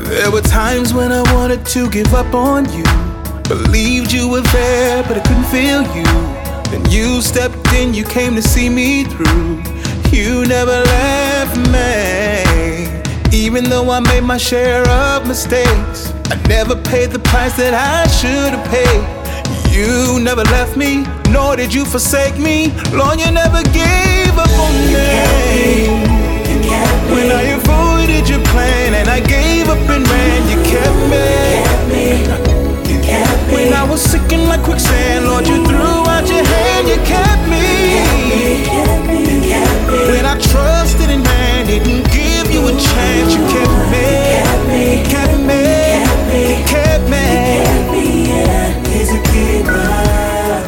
There 0.04 0.30
were 0.30 0.42
times 0.42 0.92
when 0.92 1.12
I 1.12 1.22
wanted 1.32 1.64
to 1.64 1.88
give 1.88 2.12
up 2.12 2.34
on 2.34 2.70
you. 2.74 3.05
Believed 3.48 4.12
you 4.12 4.28
were 4.28 4.40
there, 4.40 5.04
but 5.04 5.18
I 5.18 5.20
couldn't 5.20 5.44
feel 5.44 5.82
you. 5.94 6.02
Then 6.70 6.90
you 6.90 7.22
stepped 7.22 7.72
in, 7.74 7.94
you 7.94 8.04
came 8.04 8.34
to 8.34 8.42
see 8.42 8.68
me 8.68 9.04
through. 9.04 9.62
You 10.10 10.44
never 10.46 10.82
left 10.82 11.56
me. 11.70 12.88
Even 13.32 13.62
though 13.70 13.88
I 13.90 14.00
made 14.00 14.24
my 14.24 14.36
share 14.36 14.82
of 14.88 15.28
mistakes, 15.28 16.12
I 16.28 16.42
never 16.48 16.74
paid 16.74 17.10
the 17.10 17.20
price 17.20 17.56
that 17.56 17.72
I 17.72 18.08
should 18.08 18.52
have 18.52 18.66
paid. 18.68 19.02
You 19.72 20.18
never 20.18 20.42
left 20.42 20.76
me, 20.76 21.04
nor 21.30 21.54
did 21.54 21.72
you 21.72 21.84
forsake 21.84 22.38
me. 22.38 22.72
Lord, 22.90 23.20
you 23.20 23.30
never 23.30 23.62
gave 23.70 24.34
up 24.36 24.50
on 24.58 24.74
me. 24.90 25.86
When 27.14 27.30
I 27.30 27.42
avoided 27.54 28.28
your 28.28 28.42
plan 28.46 28.94
and 28.94 29.08
I 29.08 29.20
gave 29.20 29.68
up 29.68 29.78
and 29.88 30.04
ran, 30.08 30.48
you 30.50 30.58
kept 30.64 30.98
me. 32.40 32.45
When 33.56 33.72
I 33.72 33.84
was 33.88 34.02
sick 34.02 34.20
sinking 34.20 34.46
like 34.48 34.62
quicksand, 34.62 35.24
Lord, 35.24 35.46
you 35.48 35.64
threw 35.64 36.04
out 36.12 36.28
your 36.28 36.44
hand, 36.44 36.88
you 36.88 36.96
kept 37.08 37.48
me. 37.48 37.64
When 40.12 40.26
I 40.26 40.36
trusted 40.38 41.08
in 41.08 41.22
man, 41.22 41.66
didn't 41.66 42.04
give 42.12 42.52
you 42.52 42.68
a 42.68 42.72
chance, 42.72 43.32
you 43.34 43.40
kept 43.54 43.78
me. 43.92 44.04
Kept 44.44 44.68
me. 44.68 44.82
Kept 45.08 45.38
me. 45.40 45.56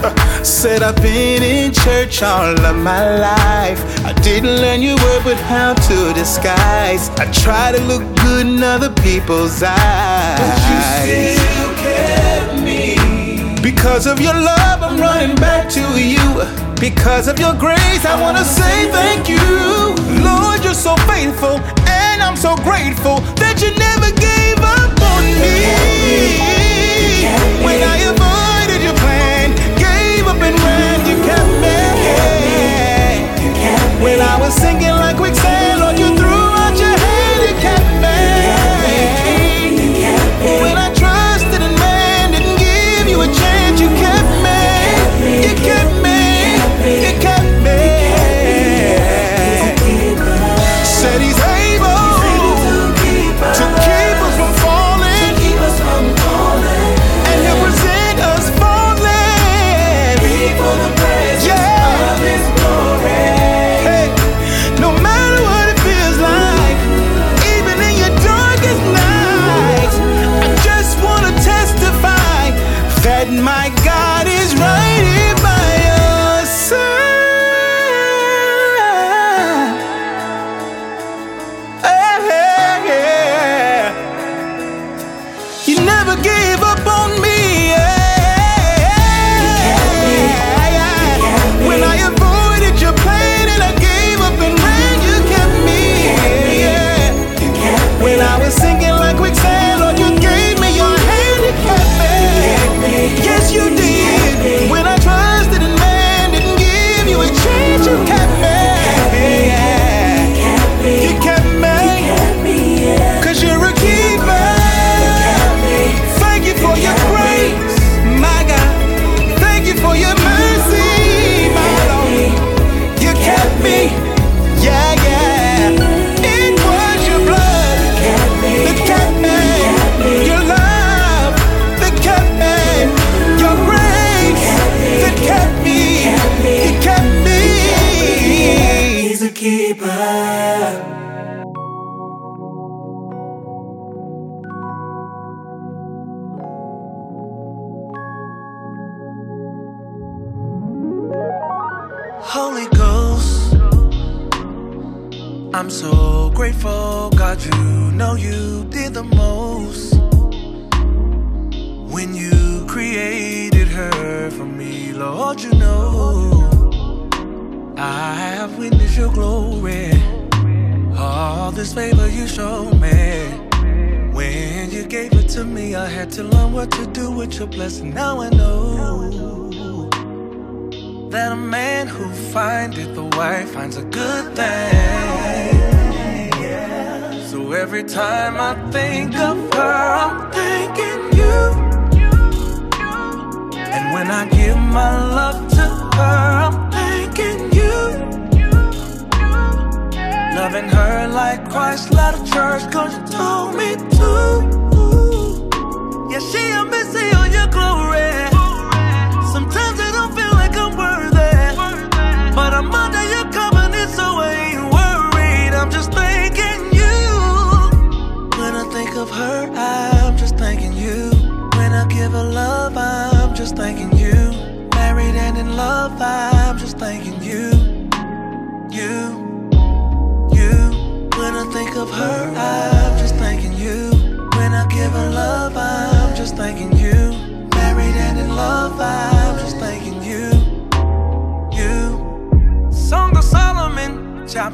Uh, 0.02 0.14
Said 0.42 0.82
I've 0.82 0.96
been 1.02 1.42
in 1.42 1.72
church 1.72 2.22
all 2.22 2.58
of 2.64 2.76
my 2.76 3.18
life. 3.18 3.80
I 4.06 4.14
didn't 4.22 4.56
learn 4.62 4.80
your 4.80 4.96
word, 4.96 5.24
but 5.24 5.36
how 5.36 5.74
to 5.74 6.14
disguise. 6.14 7.10
I 7.20 7.26
try 7.32 7.72
to 7.72 7.80
look 7.82 8.02
good 8.22 8.46
in 8.46 8.62
other 8.62 8.88
people's 9.02 9.62
eyes. 9.62 10.40
But 10.40 10.56
you 10.70 10.78
still 11.36 11.74
kept 11.84 12.32
me. 12.32 12.37
Because 13.78 14.08
of 14.08 14.20
your 14.20 14.34
love, 14.34 14.82
I'm 14.82 14.98
running 14.98 15.36
back 15.36 15.70
to 15.70 15.80
you. 16.02 16.18
Because 16.80 17.28
of 17.28 17.38
your 17.38 17.54
grace, 17.54 18.04
I 18.04 18.20
wanna 18.20 18.44
say 18.44 18.90
thank 18.90 19.28
you. 19.28 19.38
Lord, 20.20 20.64
you're 20.64 20.74
so 20.74 20.96
faithful, 21.06 21.60
and 21.86 22.20
I'm 22.20 22.34
so 22.34 22.56
grateful 22.56 23.20
that 23.38 23.62
you 23.62 23.70
never 23.78 24.10
gave 24.18 24.58
up 24.58 25.00
on 25.14 25.22
me. 25.38 25.62
When 27.64 27.80
I 27.80 27.98
avoided 28.10 28.47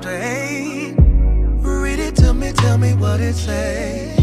8. 0.06 0.94
Read 1.60 1.98
it 1.98 2.16
to 2.16 2.34
me, 2.34 2.52
tell 2.52 2.78
me 2.78 2.94
what 2.94 3.20
it 3.20 3.34
says. 3.34 4.18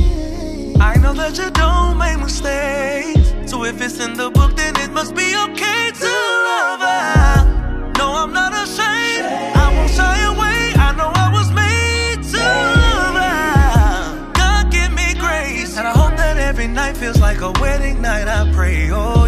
I 0.80 0.98
know 0.98 1.14
that 1.14 1.38
you 1.38 1.50
don't 1.52 1.98
make 1.98 2.20
mistakes. 2.20 3.34
So 3.50 3.64
if 3.64 3.82
it's 3.82 4.00
in 4.00 4.14
the 4.16 4.30
book, 4.30 4.56
then 4.56 4.76
it 4.78 4.92
must 4.92 5.16
be 5.16 5.36
okay 5.36 5.92
to 5.92 6.12
love 6.50 6.82
her. 6.82 7.94
No, 7.98 8.14
I'm 8.14 8.34
not 8.34 8.54
ashamed. 8.54 9.26
I 9.64 9.74
won't 9.76 9.92
shy 9.92 10.18
away. 10.32 10.74
I 10.88 10.94
know 10.98 11.12
I 11.14 11.30
was 11.32 11.52
made 11.52 12.24
to 12.34 12.40
love 12.40 13.16
her. 13.26 14.34
God 14.34 14.72
give 14.72 14.92
me 14.92 15.14
grace. 15.16 15.78
And 15.78 15.88
I 15.88 15.92
hope 15.92 16.16
that 16.18 16.38
every 16.38 16.68
night 16.68 16.98
feels 16.98 17.20
like 17.20 17.42
a 17.42 17.52
wedding 17.60 18.02
night. 18.02 18.28
I 18.28 18.52
pray, 18.54 18.90
oh. 18.92 19.21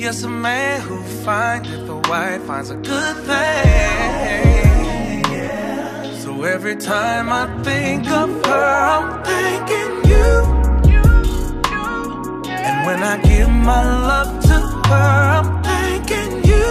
Yes, 0.00 0.22
a 0.22 0.28
man 0.30 0.80
who 0.80 1.02
finds 1.02 1.68
findeth 1.68 1.90
a 1.90 1.96
wife 2.08 2.42
finds 2.44 2.70
a 2.70 2.76
good 2.76 3.16
thing. 3.28 5.24
So 6.22 6.42
every 6.42 6.76
time 6.76 7.28
I 7.28 7.44
think 7.62 8.10
of 8.10 8.30
her, 8.46 8.64
I'm 8.94 9.22
thinking 9.22 10.10
you. 10.10 10.30
And 12.48 12.86
when 12.86 13.02
I 13.02 13.20
give 13.22 13.50
my 13.50 13.82
love 14.08 14.42
to 14.44 14.58
her, 14.88 15.20
I'm 15.36 15.62
thinking 15.68 16.44
you. 16.50 16.68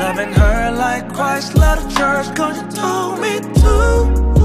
Loving 0.00 0.32
her 0.32 0.70
like 0.74 1.12
Christ 1.12 1.54
led 1.54 1.80
a 1.80 1.88
church, 1.94 2.34
cause 2.34 2.56
you 2.62 2.68
told 2.70 3.20
me 3.20 3.40
to. 3.60 4.41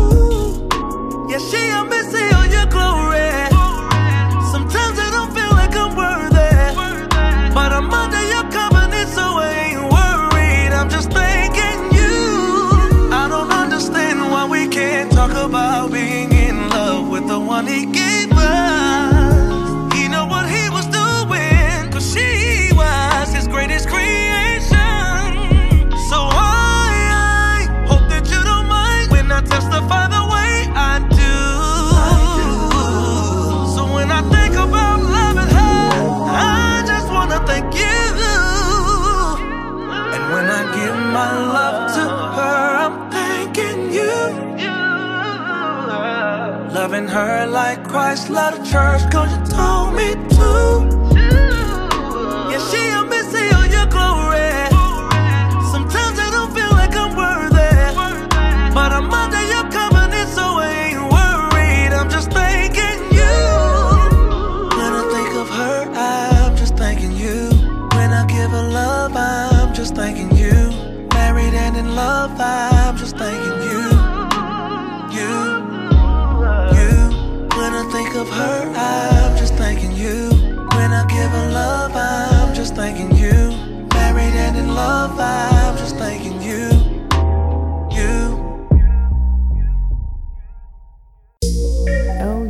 Christ 48.18 48.30
led 48.32 48.54
a 48.56 48.58
church, 48.66 49.12
cause 49.12 49.37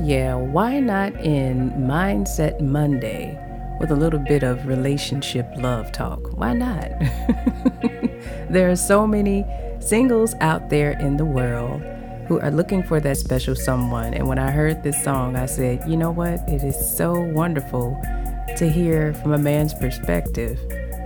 yeah, 0.08 0.36
why 0.36 0.80
not 0.80 1.14
in 1.16 1.70
Mindset 1.72 2.62
Monday 2.62 3.38
with 3.78 3.92
a 3.92 3.96
little 3.96 4.22
bit 4.22 4.42
of 4.42 4.66
relationship 4.66 5.46
love 5.58 5.92
talk? 5.92 6.32
Why 6.38 6.54
not? 6.54 6.90
there 8.50 8.72
are 8.72 8.78
so 8.78 9.06
many 9.06 9.46
singles 9.82 10.34
out 10.40 10.70
there 10.70 10.92
in 10.92 11.18
the 11.18 11.26
world 11.26 11.82
who 12.30 12.40
are 12.40 12.52
looking 12.52 12.84
for 12.84 13.02
that 13.02 13.18
special 13.18 13.54
someone. 13.54 14.14
And 14.14 14.30
when 14.30 14.40
I 14.40 14.50
heard 14.50 14.82
this 14.82 15.04
song, 15.04 15.36
I 15.36 15.46
said, 15.46 15.84
you 15.86 15.98
know 15.98 16.12
what? 16.12 16.40
It 16.48 16.64
is 16.64 16.98
so 16.98 17.20
wonderful 17.20 18.02
to 18.56 18.70
hear 18.70 19.14
from 19.16 19.34
a 19.34 19.38
man's 19.38 19.74
perspective. 19.74 20.58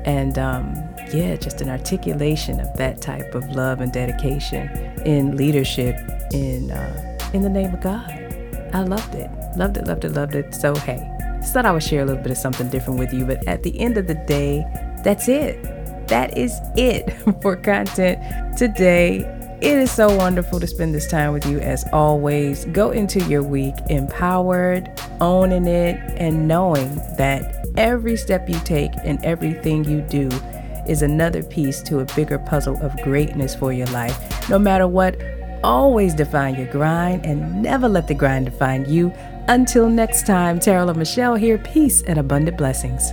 And 0.05 0.37
um, 0.37 0.75
yeah, 1.11 1.37
just 1.37 1.59
an 1.61 1.69
articulation 1.69 2.59
of 2.59 2.71
that 2.77 3.01
type 3.01 3.33
of 3.33 3.49
love 3.49 3.81
and 3.81 3.91
dedication 3.91 4.69
in 5.07 5.35
leadership 5.35 5.95
in 6.33 6.69
uh, 6.69 7.17
in 7.33 7.41
the 7.41 7.49
name 7.49 7.73
of 7.73 7.81
God. 7.81 8.30
I 8.73 8.83
loved 8.83 9.15
it, 9.15 9.29
loved 9.57 9.77
it, 9.77 9.85
loved 9.85 10.05
it, 10.05 10.11
loved 10.13 10.35
it. 10.35 10.55
So 10.55 10.75
hey, 10.75 11.07
just 11.39 11.53
thought 11.53 11.65
I 11.65 11.71
would 11.71 11.83
share 11.83 12.03
a 12.03 12.05
little 12.05 12.21
bit 12.21 12.31
of 12.31 12.37
something 12.37 12.69
different 12.69 12.99
with 12.99 13.13
you. 13.13 13.25
But 13.25 13.47
at 13.47 13.63
the 13.63 13.77
end 13.79 13.97
of 13.97 14.07
the 14.07 14.15
day, 14.15 14.65
that's 15.03 15.27
it. 15.27 15.61
That 16.07 16.37
is 16.37 16.59
it 16.75 17.11
for 17.41 17.55
content 17.55 18.57
today. 18.57 19.19
It 19.61 19.77
is 19.77 19.91
so 19.91 20.15
wonderful 20.15 20.59
to 20.59 20.65
spend 20.65 20.95
this 20.95 21.07
time 21.07 21.33
with 21.33 21.45
you 21.45 21.59
as 21.59 21.85
always. 21.93 22.65
Go 22.65 22.89
into 22.89 23.19
your 23.25 23.43
week 23.43 23.75
empowered, 23.89 24.89
owning 25.19 25.67
it, 25.67 25.97
and 26.17 26.47
knowing 26.47 26.95
that 27.17 27.67
every 27.77 28.17
step 28.17 28.49
you 28.49 28.59
take 28.61 28.91
and 29.03 29.23
everything 29.23 29.83
you 29.83 30.01
do 30.01 30.29
is 30.87 31.03
another 31.03 31.43
piece 31.43 31.81
to 31.83 31.99
a 31.99 32.05
bigger 32.15 32.39
puzzle 32.39 32.75
of 32.81 32.95
greatness 33.03 33.53
for 33.53 33.71
your 33.71 33.87
life. 33.87 34.49
No 34.49 34.57
matter 34.57 34.87
what, 34.87 35.15
always 35.63 36.13
define 36.13 36.55
your 36.55 36.67
grind 36.67 37.25
and 37.25 37.61
never 37.61 37.87
let 37.87 38.07
the 38.07 38.13
grind 38.13 38.45
define 38.45 38.85
you. 38.89 39.13
Until 39.47 39.89
next 39.89 40.25
time, 40.25 40.59
and 40.59 40.93
Michelle 40.93 41.35
here. 41.35 41.57
Peace 41.57 42.01
and 42.03 42.19
abundant 42.19 42.57
blessings. 42.57 43.11